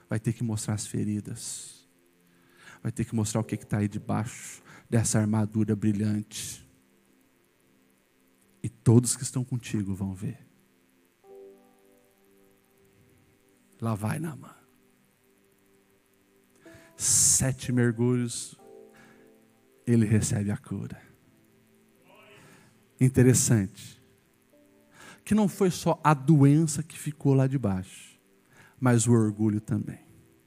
vai 0.09 0.19
ter 0.19 0.33
que 0.33 0.43
mostrar 0.43 0.73
as 0.73 0.87
feridas, 0.87 1.87
vai 2.81 2.91
ter 2.91 3.05
que 3.05 3.15
mostrar 3.15 3.41
o 3.41 3.43
que 3.43 3.55
está 3.55 3.77
aí 3.77 3.87
debaixo 3.87 4.61
dessa 4.89 5.19
armadura 5.19 5.75
brilhante. 5.75 6.65
E 8.63 8.69
todos 8.69 9.15
que 9.15 9.23
estão 9.23 9.43
contigo 9.43 9.93
vão 9.93 10.13
ver. 10.13 10.45
Lá 13.79 13.93
vai 13.93 14.17
na 14.19 14.35
mão 14.35 14.56
sete 16.97 17.71
mergulhos, 17.71 18.59
ele 19.85 20.05
recebe 20.05 20.51
a 20.51 20.57
cura. 20.57 20.99
Interessante. 22.99 24.01
Que 25.23 25.35
não 25.35 25.47
foi 25.47 25.69
só 25.69 25.99
a 26.03 26.13
doença 26.13 26.81
que 26.81 26.97
ficou 26.97 27.33
lá 27.33 27.45
debaixo, 27.45 28.19
mas 28.79 29.07
o 29.07 29.11
orgulho 29.11 29.61
também. 29.61 29.99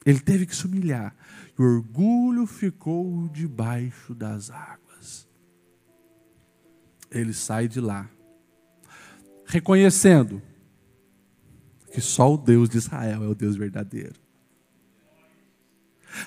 Ele 0.05 0.19
teve 0.19 0.47
que 0.47 0.57
se 0.57 0.67
humilhar. 0.67 1.15
E 1.57 1.63
o 1.63 1.65
orgulho 1.65 2.47
ficou 2.47 3.29
debaixo 3.29 4.15
das 4.15 4.51
águas. 4.51 5.29
Ele 7.11 7.33
sai 7.33 7.69
de 7.69 7.81
lá, 7.81 8.09
reconhecendo 9.45 10.41
que 11.93 12.01
só 12.01 12.33
o 12.33 12.39
Deus 12.39 12.69
de 12.69 12.79
Israel 12.79 13.25
é 13.25 13.27
o 13.27 13.35
Deus 13.35 13.57
verdadeiro 13.57 14.20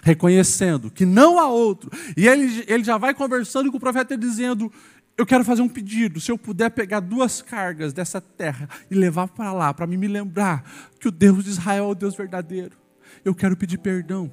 reconhecendo 0.02 0.90
que 0.92 1.06
não 1.06 1.40
há 1.40 1.48
outro. 1.48 1.92
E 2.16 2.28
ele, 2.28 2.64
ele 2.68 2.84
já 2.84 2.98
vai 2.98 3.14
conversando 3.14 3.72
com 3.72 3.78
o 3.78 3.80
profeta 3.80 4.18
dizendo: 4.18 4.72
Eu 5.18 5.26
quero 5.26 5.44
fazer 5.44 5.62
um 5.62 5.70
pedido. 5.70 6.20
Se 6.20 6.32
eu 6.32 6.38
puder 6.38 6.70
pegar 6.72 7.00
duas 7.00 7.42
cargas 7.42 7.94
dessa 7.94 8.22
terra 8.22 8.70
e 8.90 8.96
levar 8.96 9.28
para 9.28 9.52
lá, 9.54 9.74
para 9.74 9.88
me 9.88 10.08
lembrar 10.08 10.64
que 11.00 11.08
o 11.08 11.12
Deus 11.12 11.44
de 11.44 11.52
Israel 11.52 11.86
é 11.86 11.88
o 11.88 11.96
Deus 11.96 12.16
verdadeiro, 12.16 12.78
eu 13.24 13.36
quero 13.36 13.58
pedir 13.58 13.78
perdão. 13.78 14.32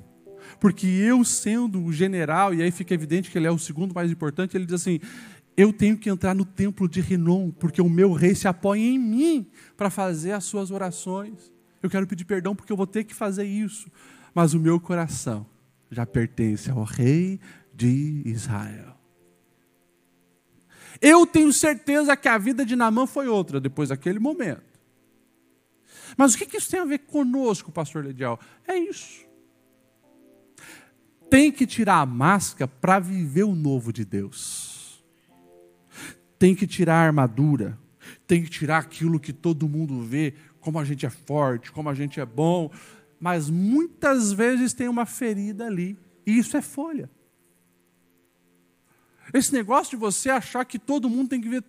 Porque 0.58 0.86
eu, 0.86 1.24
sendo 1.24 1.84
o 1.84 1.92
general, 1.92 2.54
e 2.54 2.62
aí 2.62 2.70
fica 2.70 2.94
evidente 2.94 3.30
que 3.30 3.38
ele 3.38 3.46
é 3.46 3.50
o 3.50 3.58
segundo 3.58 3.94
mais 3.94 4.10
importante, 4.10 4.56
ele 4.56 4.64
diz 4.64 4.74
assim: 4.74 4.98
eu 5.56 5.72
tenho 5.72 5.96
que 5.96 6.08
entrar 6.08 6.34
no 6.34 6.44
templo 6.44 6.88
de 6.88 7.00
Rinom, 7.00 7.50
porque 7.50 7.82
o 7.82 7.88
meu 7.88 8.12
rei 8.12 8.34
se 8.34 8.48
apoia 8.48 8.80
em 8.80 8.98
mim 8.98 9.46
para 9.76 9.90
fazer 9.90 10.32
as 10.32 10.44
suas 10.44 10.70
orações. 10.70 11.52
Eu 11.82 11.90
quero 11.90 12.06
pedir 12.06 12.24
perdão 12.24 12.54
porque 12.54 12.72
eu 12.72 12.76
vou 12.76 12.86
ter 12.86 13.04
que 13.04 13.14
fazer 13.14 13.44
isso. 13.44 13.90
Mas 14.34 14.54
o 14.54 14.60
meu 14.60 14.78
coração 14.80 15.46
já 15.90 16.06
pertence 16.06 16.70
ao 16.70 16.84
Rei 16.84 17.40
de 17.74 18.22
Israel. 18.24 18.96
Eu 21.00 21.26
tenho 21.26 21.52
certeza 21.52 22.16
que 22.16 22.28
a 22.28 22.36
vida 22.36 22.64
de 22.64 22.76
Namã 22.76 23.06
foi 23.06 23.26
outra 23.26 23.60
depois 23.60 23.88
daquele 23.88 24.18
momento. 24.18 24.62
Mas 26.16 26.34
o 26.34 26.38
que 26.38 26.56
isso 26.56 26.70
tem 26.70 26.80
a 26.80 26.84
ver 26.84 26.98
conosco, 26.98 27.72
pastor 27.72 28.04
Ledial? 28.04 28.38
É 28.66 28.76
isso. 28.76 29.24
Tem 31.30 31.50
que 31.52 31.66
tirar 31.66 32.00
a 32.00 32.06
máscara 32.06 32.68
para 32.68 32.98
viver 32.98 33.44
o 33.44 33.54
novo 33.54 33.92
de 33.92 34.04
Deus. 34.04 35.02
Tem 36.38 36.54
que 36.54 36.66
tirar 36.66 36.96
a 36.96 37.06
armadura. 37.06 37.78
Tem 38.26 38.42
que 38.42 38.50
tirar 38.50 38.78
aquilo 38.78 39.20
que 39.20 39.32
todo 39.32 39.68
mundo 39.68 40.02
vê, 40.02 40.34
como 40.60 40.78
a 40.78 40.84
gente 40.84 41.06
é 41.06 41.10
forte, 41.10 41.70
como 41.70 41.88
a 41.88 41.94
gente 41.94 42.20
é 42.20 42.26
bom. 42.26 42.70
Mas 43.20 43.50
muitas 43.50 44.32
vezes 44.32 44.72
tem 44.72 44.88
uma 44.88 45.04
ferida 45.04 45.66
ali. 45.66 45.98
E 46.26 46.38
isso 46.38 46.56
é 46.56 46.62
folha. 46.62 47.10
Esse 49.32 49.52
negócio 49.52 49.90
de 49.90 49.96
você 49.96 50.30
achar 50.30 50.64
que 50.64 50.78
todo 50.78 51.08
mundo 51.08 51.28
tem 51.28 51.40
que 51.40 51.48
ver 51.48 51.62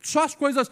só 0.00 0.24
as 0.24 0.34
coisas. 0.34 0.70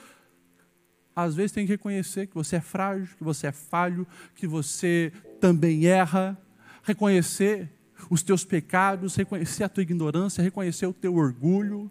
Às 1.15 1.35
vezes 1.35 1.53
tem 1.53 1.67
que 1.67 1.73
reconhecer 1.73 2.27
que 2.27 2.35
você 2.35 2.57
é 2.57 2.61
frágil, 2.61 3.15
que 3.17 3.23
você 3.23 3.49
é 3.49 3.53
falho, 3.53 4.07
que 4.35 4.47
você 4.47 5.13
também 5.41 5.87
erra. 5.87 6.37
Reconhecer 6.83 7.71
os 8.11 8.23
teus 8.23 8.45
pecados, 8.45 9.15
reconhecer 9.15 9.65
a 9.65 9.69
tua 9.69 9.83
ignorância, 9.83 10.43
reconhecer 10.43 10.87
o 10.87 10.93
teu 10.93 11.15
orgulho. 11.15 11.91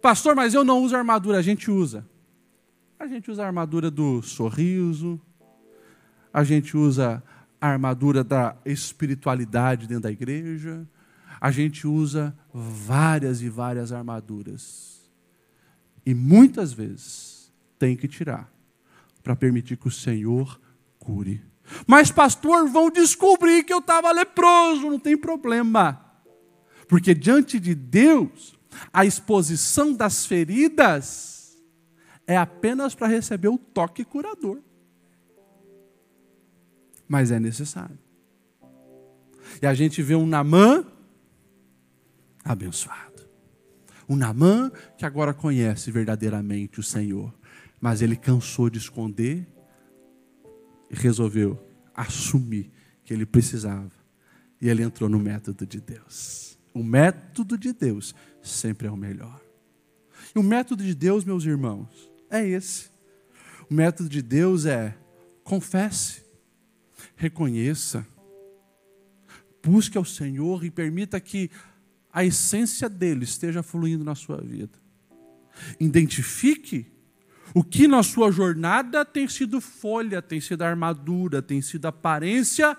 Pastor, 0.00 0.34
mas 0.34 0.54
eu 0.54 0.64
não 0.64 0.82
uso 0.82 0.96
armadura, 0.96 1.38
a 1.38 1.42
gente 1.42 1.70
usa. 1.70 2.08
A 2.98 3.06
gente 3.06 3.30
usa 3.30 3.42
a 3.42 3.46
armadura 3.46 3.90
do 3.90 4.22
sorriso, 4.22 5.20
a 6.32 6.44
gente 6.44 6.76
usa 6.76 7.22
a 7.60 7.68
armadura 7.68 8.24
da 8.24 8.56
espiritualidade 8.64 9.86
dentro 9.86 10.04
da 10.04 10.10
igreja, 10.10 10.86
a 11.40 11.50
gente 11.50 11.86
usa 11.86 12.36
várias 12.52 13.42
e 13.42 13.48
várias 13.48 13.92
armaduras. 13.92 15.10
E 16.04 16.14
muitas 16.14 16.72
vezes 16.72 17.52
tem 17.78 17.96
que 17.96 18.08
tirar 18.08 18.50
para 19.22 19.36
permitir 19.36 19.76
que 19.76 19.88
o 19.88 19.90
Senhor 19.90 20.60
cure. 20.98 21.42
Mas, 21.86 22.10
pastor, 22.10 22.68
vão 22.68 22.90
descobrir 22.90 23.64
que 23.64 23.72
eu 23.72 23.78
estava 23.78 24.10
leproso, 24.12 24.90
não 24.90 24.98
tem 24.98 25.16
problema. 25.16 26.04
Porque 26.88 27.14
diante 27.14 27.60
de 27.60 27.74
Deus, 27.74 28.58
a 28.92 29.04
exposição 29.04 29.92
das 29.92 30.26
feridas 30.26 31.56
é 32.26 32.36
apenas 32.36 32.94
para 32.94 33.06
receber 33.06 33.48
o 33.48 33.58
toque 33.58 34.04
curador. 34.04 34.60
Mas 37.10 37.32
é 37.32 37.40
necessário. 37.40 37.98
E 39.60 39.66
a 39.66 39.74
gente 39.74 40.00
vê 40.00 40.14
um 40.14 40.24
Namã 40.24 40.86
abençoado. 42.44 43.28
O 44.06 44.14
Namã 44.14 44.70
que 44.96 45.04
agora 45.04 45.34
conhece 45.34 45.90
verdadeiramente 45.90 46.78
o 46.78 46.84
Senhor, 46.84 47.34
mas 47.80 48.00
ele 48.00 48.14
cansou 48.14 48.70
de 48.70 48.78
esconder 48.78 49.44
e 50.88 50.94
resolveu 50.94 51.60
assumir 51.92 52.70
que 53.02 53.12
ele 53.12 53.26
precisava. 53.26 53.90
E 54.60 54.68
ele 54.68 54.84
entrou 54.84 55.10
no 55.10 55.18
método 55.18 55.66
de 55.66 55.80
Deus. 55.80 56.56
O 56.72 56.84
método 56.84 57.58
de 57.58 57.72
Deus 57.72 58.14
sempre 58.40 58.86
é 58.86 58.90
o 58.90 58.96
melhor. 58.96 59.40
E 60.32 60.38
o 60.38 60.44
método 60.44 60.84
de 60.84 60.94
Deus, 60.94 61.24
meus 61.24 61.44
irmãos, 61.44 62.08
é 62.30 62.46
esse. 62.46 62.88
O 63.68 63.74
método 63.74 64.08
de 64.08 64.22
Deus 64.22 64.64
é 64.64 64.96
confesse, 65.42 66.29
reconheça, 67.20 68.06
busque 69.62 69.98
ao 69.98 70.06
Senhor 70.06 70.64
e 70.64 70.70
permita 70.70 71.20
que 71.20 71.50
a 72.10 72.24
essência 72.24 72.88
dele 72.88 73.24
esteja 73.24 73.62
fluindo 73.62 74.02
na 74.02 74.14
sua 74.14 74.38
vida. 74.38 74.78
Identifique 75.78 76.86
o 77.54 77.62
que 77.62 77.86
na 77.86 78.02
sua 78.02 78.32
jornada 78.32 79.04
tem 79.04 79.28
sido 79.28 79.60
folha, 79.60 80.22
tem 80.22 80.40
sido 80.40 80.62
armadura, 80.62 81.42
tem 81.42 81.60
sido 81.60 81.84
aparência. 81.84 82.74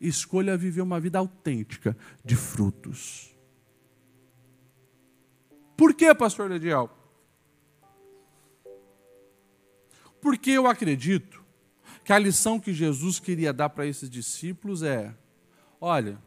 Escolha 0.00 0.56
viver 0.56 0.82
uma 0.82 1.00
vida 1.00 1.18
autêntica 1.18 1.96
de 2.24 2.36
frutos. 2.36 3.34
Por 5.76 5.94
que, 5.94 6.14
pastor 6.14 6.48
Ledial? 6.48 6.96
Porque 10.20 10.52
eu 10.52 10.68
acredito 10.68 11.43
que 12.04 12.12
a 12.12 12.18
lição 12.18 12.60
que 12.60 12.72
Jesus 12.72 13.18
queria 13.18 13.52
dar 13.52 13.70
para 13.70 13.86
esses 13.86 14.10
discípulos 14.10 14.82
é: 14.82 15.16
olha, 15.80 16.18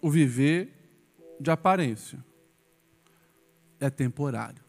o 0.00 0.10
viver 0.10 0.72
de 1.38 1.50
aparência 1.50 2.24
é 3.78 3.90
temporário. 3.90 4.64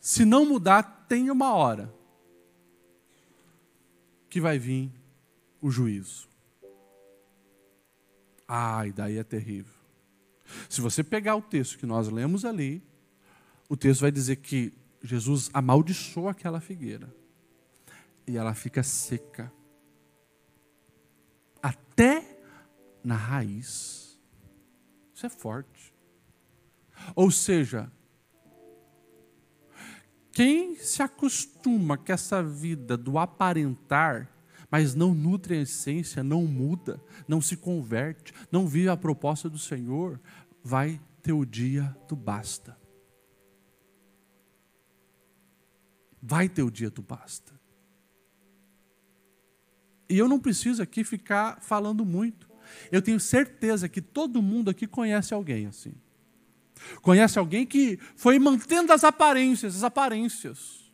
Se 0.00 0.24
não 0.24 0.46
mudar, 0.46 1.04
tem 1.08 1.30
uma 1.30 1.52
hora 1.54 1.92
que 4.30 4.40
vai 4.40 4.58
vir 4.58 4.90
o 5.60 5.70
juízo. 5.70 6.28
Ai, 8.48 8.92
daí 8.92 9.18
é 9.18 9.24
terrível. 9.24 9.74
Se 10.68 10.80
você 10.80 11.02
pegar 11.02 11.34
o 11.36 11.42
texto 11.42 11.76
que 11.76 11.86
nós 11.86 12.08
lemos 12.08 12.44
ali, 12.44 12.82
o 13.68 13.76
texto 13.76 14.02
vai 14.02 14.12
dizer 14.12 14.36
que 14.36 14.72
Jesus 15.06 15.48
amaldiçoou 15.54 16.28
aquela 16.28 16.60
figueira 16.60 17.14
e 18.26 18.36
ela 18.36 18.54
fica 18.54 18.82
seca 18.82 19.52
até 21.62 22.40
na 23.02 23.14
raiz. 23.14 24.20
Isso 25.14 25.24
é 25.24 25.28
forte. 25.28 25.94
Ou 27.14 27.30
seja, 27.30 27.90
quem 30.32 30.76
se 30.76 31.02
acostuma 31.02 31.96
com 31.96 32.12
essa 32.12 32.42
vida 32.42 32.96
do 32.96 33.16
aparentar, 33.16 34.30
mas 34.70 34.94
não 34.94 35.14
nutre 35.14 35.54
a 35.54 35.62
essência, 35.62 36.22
não 36.22 36.42
muda, 36.46 37.00
não 37.28 37.40
se 37.40 37.56
converte, 37.56 38.34
não 38.50 38.66
vive 38.66 38.88
a 38.88 38.96
proposta 38.96 39.48
do 39.48 39.58
Senhor, 39.58 40.20
vai 40.62 41.00
ter 41.22 41.32
o 41.32 41.44
dia 41.44 41.96
do 42.08 42.16
basta. 42.16 42.76
Vai 46.28 46.48
ter 46.48 46.64
o 46.64 46.70
dia 46.70 46.90
do 46.90 47.00
basta. 47.00 47.52
E 50.08 50.18
eu 50.18 50.28
não 50.28 50.40
preciso 50.40 50.82
aqui 50.82 51.04
ficar 51.04 51.60
falando 51.60 52.04
muito. 52.04 52.50
Eu 52.90 53.00
tenho 53.00 53.20
certeza 53.20 53.88
que 53.88 54.02
todo 54.02 54.42
mundo 54.42 54.68
aqui 54.68 54.88
conhece 54.88 55.32
alguém 55.32 55.66
assim. 55.66 55.94
Conhece 57.00 57.38
alguém 57.38 57.64
que 57.64 57.96
foi 58.16 58.40
mantendo 58.40 58.92
as 58.92 59.04
aparências, 59.04 59.76
as 59.76 59.84
aparências. 59.84 60.92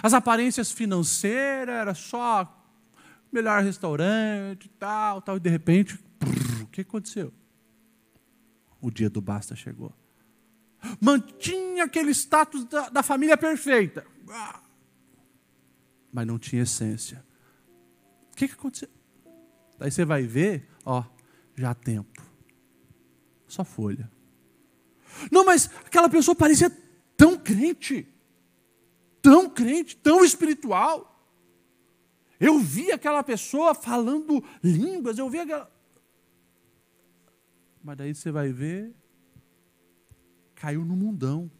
As 0.00 0.14
aparências 0.14 0.70
financeiras, 0.70 1.74
era 1.74 1.94
só 1.94 2.56
melhor 3.32 3.64
restaurante, 3.64 4.68
tal, 4.78 5.20
tal, 5.22 5.38
e 5.38 5.40
de 5.40 5.50
repente, 5.50 5.98
brrr, 6.20 6.62
o 6.62 6.66
que 6.68 6.82
aconteceu? 6.82 7.32
O 8.80 8.92
dia 8.92 9.10
do 9.10 9.20
basta 9.20 9.56
chegou. 9.56 9.92
Mantinha 11.00 11.84
aquele 11.84 12.12
status 12.12 12.64
da, 12.64 12.88
da 12.88 13.02
família 13.02 13.36
perfeita, 13.36 14.06
mas 16.12 16.26
não 16.26 16.38
tinha 16.38 16.62
essência 16.62 17.24
que, 18.40 18.48
que 18.48 18.54
aconteceu? 18.54 18.88
Daí 19.78 19.90
você 19.90 20.04
vai 20.04 20.22
ver, 20.22 20.66
ó, 20.84 21.04
já 21.54 21.70
há 21.70 21.74
tempo. 21.74 22.22
Só 23.46 23.64
folha. 23.64 24.10
Não, 25.30 25.44
mas 25.44 25.70
aquela 25.84 26.08
pessoa 26.08 26.34
parecia 26.34 26.70
tão 27.16 27.38
crente, 27.38 28.08
tão 29.20 29.50
crente, 29.50 29.96
tão 29.96 30.24
espiritual. 30.24 31.06
Eu 32.38 32.58
vi 32.58 32.90
aquela 32.90 33.22
pessoa 33.22 33.74
falando 33.74 34.42
línguas, 34.62 35.18
eu 35.18 35.28
vi 35.28 35.40
aquela. 35.40 35.70
Mas 37.82 37.96
daí 37.98 38.14
você 38.14 38.30
vai 38.30 38.52
ver, 38.52 38.94
caiu 40.54 40.84
no 40.84 40.96
mundão. 40.96 41.50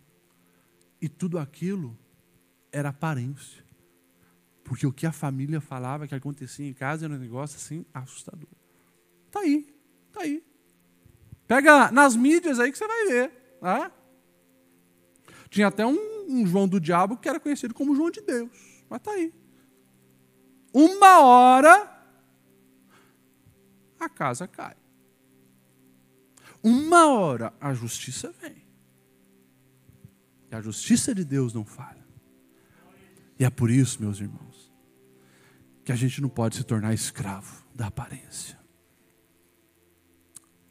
E 1.02 1.08
tudo 1.08 1.38
aquilo 1.38 1.98
era 2.72 2.90
aparência. 2.90 3.64
Porque 4.64 4.86
o 4.86 4.92
que 4.92 5.06
a 5.06 5.12
família 5.12 5.60
falava 5.60 6.06
que 6.06 6.14
acontecia 6.14 6.68
em 6.68 6.72
casa 6.72 7.04
era 7.04 7.14
um 7.14 7.18
negócio 7.18 7.56
assim 7.56 7.84
assustador. 7.92 8.48
Tá 9.30 9.40
aí, 9.40 9.74
tá 10.12 10.22
aí. 10.22 10.44
Pega 11.46 11.90
nas 11.90 12.14
mídias 12.14 12.60
aí 12.60 12.70
que 12.70 12.78
você 12.78 12.86
vai 12.86 13.06
ver. 13.06 13.32
Né? 13.60 13.90
Tinha 15.48 15.66
até 15.66 15.84
um, 15.84 15.98
um 16.28 16.46
João 16.46 16.68
do 16.68 16.80
Diabo 16.80 17.16
que 17.16 17.28
era 17.28 17.40
conhecido 17.40 17.74
como 17.74 17.96
João 17.96 18.10
de 18.10 18.20
Deus. 18.20 18.50
Mas 18.88 19.00
tá 19.00 19.10
aí. 19.10 19.34
Uma 20.72 21.20
hora 21.20 22.00
a 23.98 24.08
casa 24.08 24.46
cai. 24.46 24.76
Uma 26.62 27.08
hora 27.08 27.52
a 27.60 27.74
justiça 27.74 28.32
vem. 28.40 28.64
E 30.50 30.54
a 30.54 30.60
justiça 30.60 31.14
de 31.14 31.24
Deus 31.24 31.52
não 31.52 31.64
falha. 31.64 31.99
E 33.40 33.44
é 33.46 33.48
por 33.48 33.70
isso, 33.70 34.02
meus 34.02 34.20
irmãos, 34.20 34.70
que 35.82 35.90
a 35.90 35.96
gente 35.96 36.20
não 36.20 36.28
pode 36.28 36.56
se 36.56 36.62
tornar 36.62 36.92
escravo 36.92 37.64
da 37.74 37.86
aparência. 37.86 38.58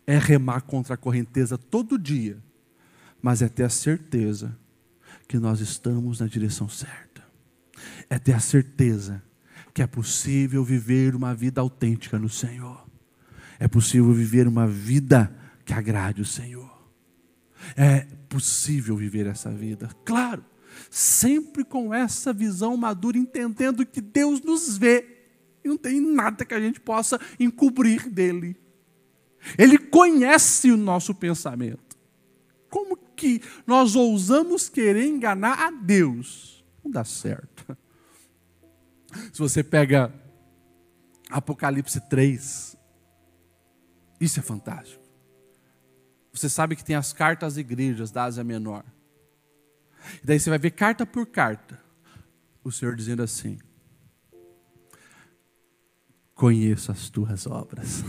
É 0.05 0.19
remar 0.19 0.61
contra 0.61 0.93
a 0.93 0.97
correnteza 0.97 1.57
todo 1.57 1.97
dia, 1.97 2.37
mas 3.19 3.41
é 3.41 3.49
ter 3.49 3.63
a 3.63 3.69
certeza 3.69 4.55
que 5.27 5.39
nós 5.39 5.61
estamos 5.61 6.19
na 6.19 6.27
direção 6.27 6.69
certa. 6.69 7.23
É 8.07 8.19
ter 8.19 8.33
a 8.33 8.39
certeza 8.39 9.23
que 9.73 9.81
é 9.81 9.87
possível 9.87 10.63
viver 10.63 11.15
uma 11.15 11.33
vida 11.33 11.59
autêntica 11.61 12.19
no 12.19 12.29
Senhor. 12.29 12.87
É 13.57 13.67
possível 13.67 14.13
viver 14.13 14.47
uma 14.47 14.67
vida 14.67 15.35
que 15.65 15.73
agrade 15.73 16.21
o 16.21 16.25
Senhor. 16.25 16.69
É 17.75 18.01
possível 18.29 18.95
viver 18.95 19.25
essa 19.25 19.49
vida, 19.49 19.89
claro, 20.05 20.45
sempre 20.89 21.63
com 21.63 21.93
essa 21.93 22.31
visão 22.33 22.75
madura, 22.77 23.17
entendendo 23.17 23.85
que 23.85 24.01
Deus 24.01 24.41
nos 24.41 24.77
vê 24.77 25.17
e 25.63 25.67
não 25.67 25.77
tem 25.77 25.99
nada 25.99 26.45
que 26.45 26.53
a 26.53 26.59
gente 26.59 26.79
possa 26.79 27.19
encobrir 27.39 28.09
dele. 28.09 28.55
Ele 29.57 29.77
conhece 29.77 30.71
o 30.71 30.77
nosso 30.77 31.13
pensamento. 31.13 31.97
Como 32.69 32.95
que 32.97 33.41
nós 33.65 33.95
ousamos 33.95 34.69
querer 34.69 35.05
enganar 35.05 35.59
a 35.59 35.71
Deus? 35.71 36.63
Não 36.83 36.91
dá 36.91 37.03
certo. 37.03 37.77
Se 39.33 39.39
você 39.39 39.63
pega 39.63 40.13
Apocalipse 41.29 41.99
3, 42.09 42.77
isso 44.19 44.39
é 44.39 44.43
fantástico. 44.43 45.03
Você 46.31 46.49
sabe 46.49 46.75
que 46.75 46.83
tem 46.83 46.95
as 46.95 47.11
cartas 47.11 47.53
às 47.53 47.57
igrejas 47.57 48.11
da 48.11 48.25
Ásia 48.25 48.43
Menor. 48.43 48.83
E 50.21 50.25
daí 50.25 50.39
você 50.39 50.49
vai 50.49 50.59
ver 50.59 50.71
carta 50.71 51.05
por 51.05 51.25
carta. 51.25 51.79
O 52.63 52.71
Senhor 52.71 52.95
dizendo 52.95 53.23
assim: 53.23 53.57
Conheço 56.33 56.91
as 56.91 57.09
tuas 57.09 57.45
obras. 57.45 58.03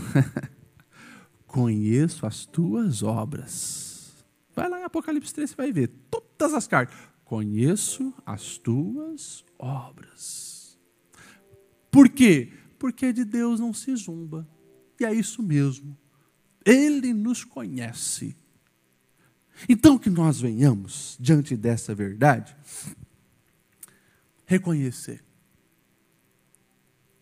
Conheço 1.45 2.25
as 2.25 2.45
tuas 2.45 3.03
obras. 3.03 4.25
Vai 4.55 4.69
lá 4.69 4.79
em 4.79 4.83
Apocalipse 4.83 5.33
3, 5.33 5.49
você 5.49 5.55
vai 5.55 5.71
ver 5.71 5.87
todas 6.09 6.53
as 6.53 6.65
cartas. 6.67 6.97
Conheço 7.25 8.13
as 8.25 8.57
tuas 8.57 9.43
obras. 9.59 10.79
Por 11.89 12.07
quê? 12.07 12.53
Porque 12.79 13.11
de 13.11 13.25
Deus 13.25 13.59
não 13.59 13.73
se 13.73 13.93
zumba. 13.95 14.47
E 14.99 15.05
é 15.05 15.13
isso 15.13 15.43
mesmo. 15.43 15.97
Ele 16.65 17.13
nos 17.13 17.43
conhece. 17.43 18.37
Então 19.67 19.97
que 19.97 20.09
nós 20.09 20.41
venhamos, 20.41 21.17
diante 21.19 21.55
dessa 21.55 21.93
verdade, 21.93 22.55
reconhecer 24.45 25.23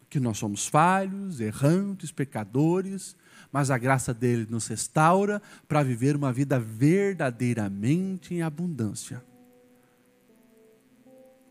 que 0.09 0.19
nós 0.19 0.39
somos 0.39 0.67
falhos, 0.67 1.39
errantes, 1.39 2.11
pecadores, 2.11 3.15
mas 3.51 3.69
a 3.69 3.77
graça 3.77 4.13
dele 4.13 4.47
nos 4.49 4.65
restaura 4.67 5.41
para 5.67 5.83
viver 5.83 6.15
uma 6.15 6.33
vida 6.33 6.59
verdadeiramente 6.59 8.33
em 8.33 8.41
abundância. 8.41 9.23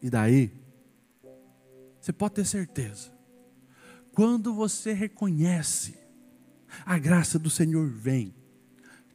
E 0.03 0.11
daí, 0.11 0.53
você 2.01 2.13
pode 2.13 2.35
ter 2.35 2.45
certeza, 2.45 3.13
quando 4.13 4.53
você 4.53 4.93
reconhece, 4.93 5.97
a 6.85 6.99
graça 6.99 7.39
do 7.39 7.49
Senhor 7.49 7.89
vem, 7.89 8.35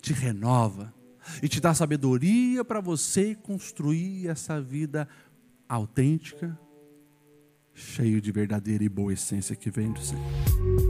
te 0.01 0.13
renova 0.13 0.93
e 1.41 1.47
te 1.47 1.59
dá 1.59 1.73
sabedoria 1.73 2.63
para 2.63 2.81
você 2.81 3.35
construir 3.35 4.27
essa 4.27 4.61
vida 4.61 5.07
autêntica, 5.67 6.57
cheio 7.73 8.21
de 8.21 8.31
verdadeira 8.31 8.83
e 8.83 8.89
boa 8.89 9.13
essência 9.13 9.55
que 9.55 9.71
vem 9.71 9.91
do 9.91 10.01
Senhor. 10.01 10.82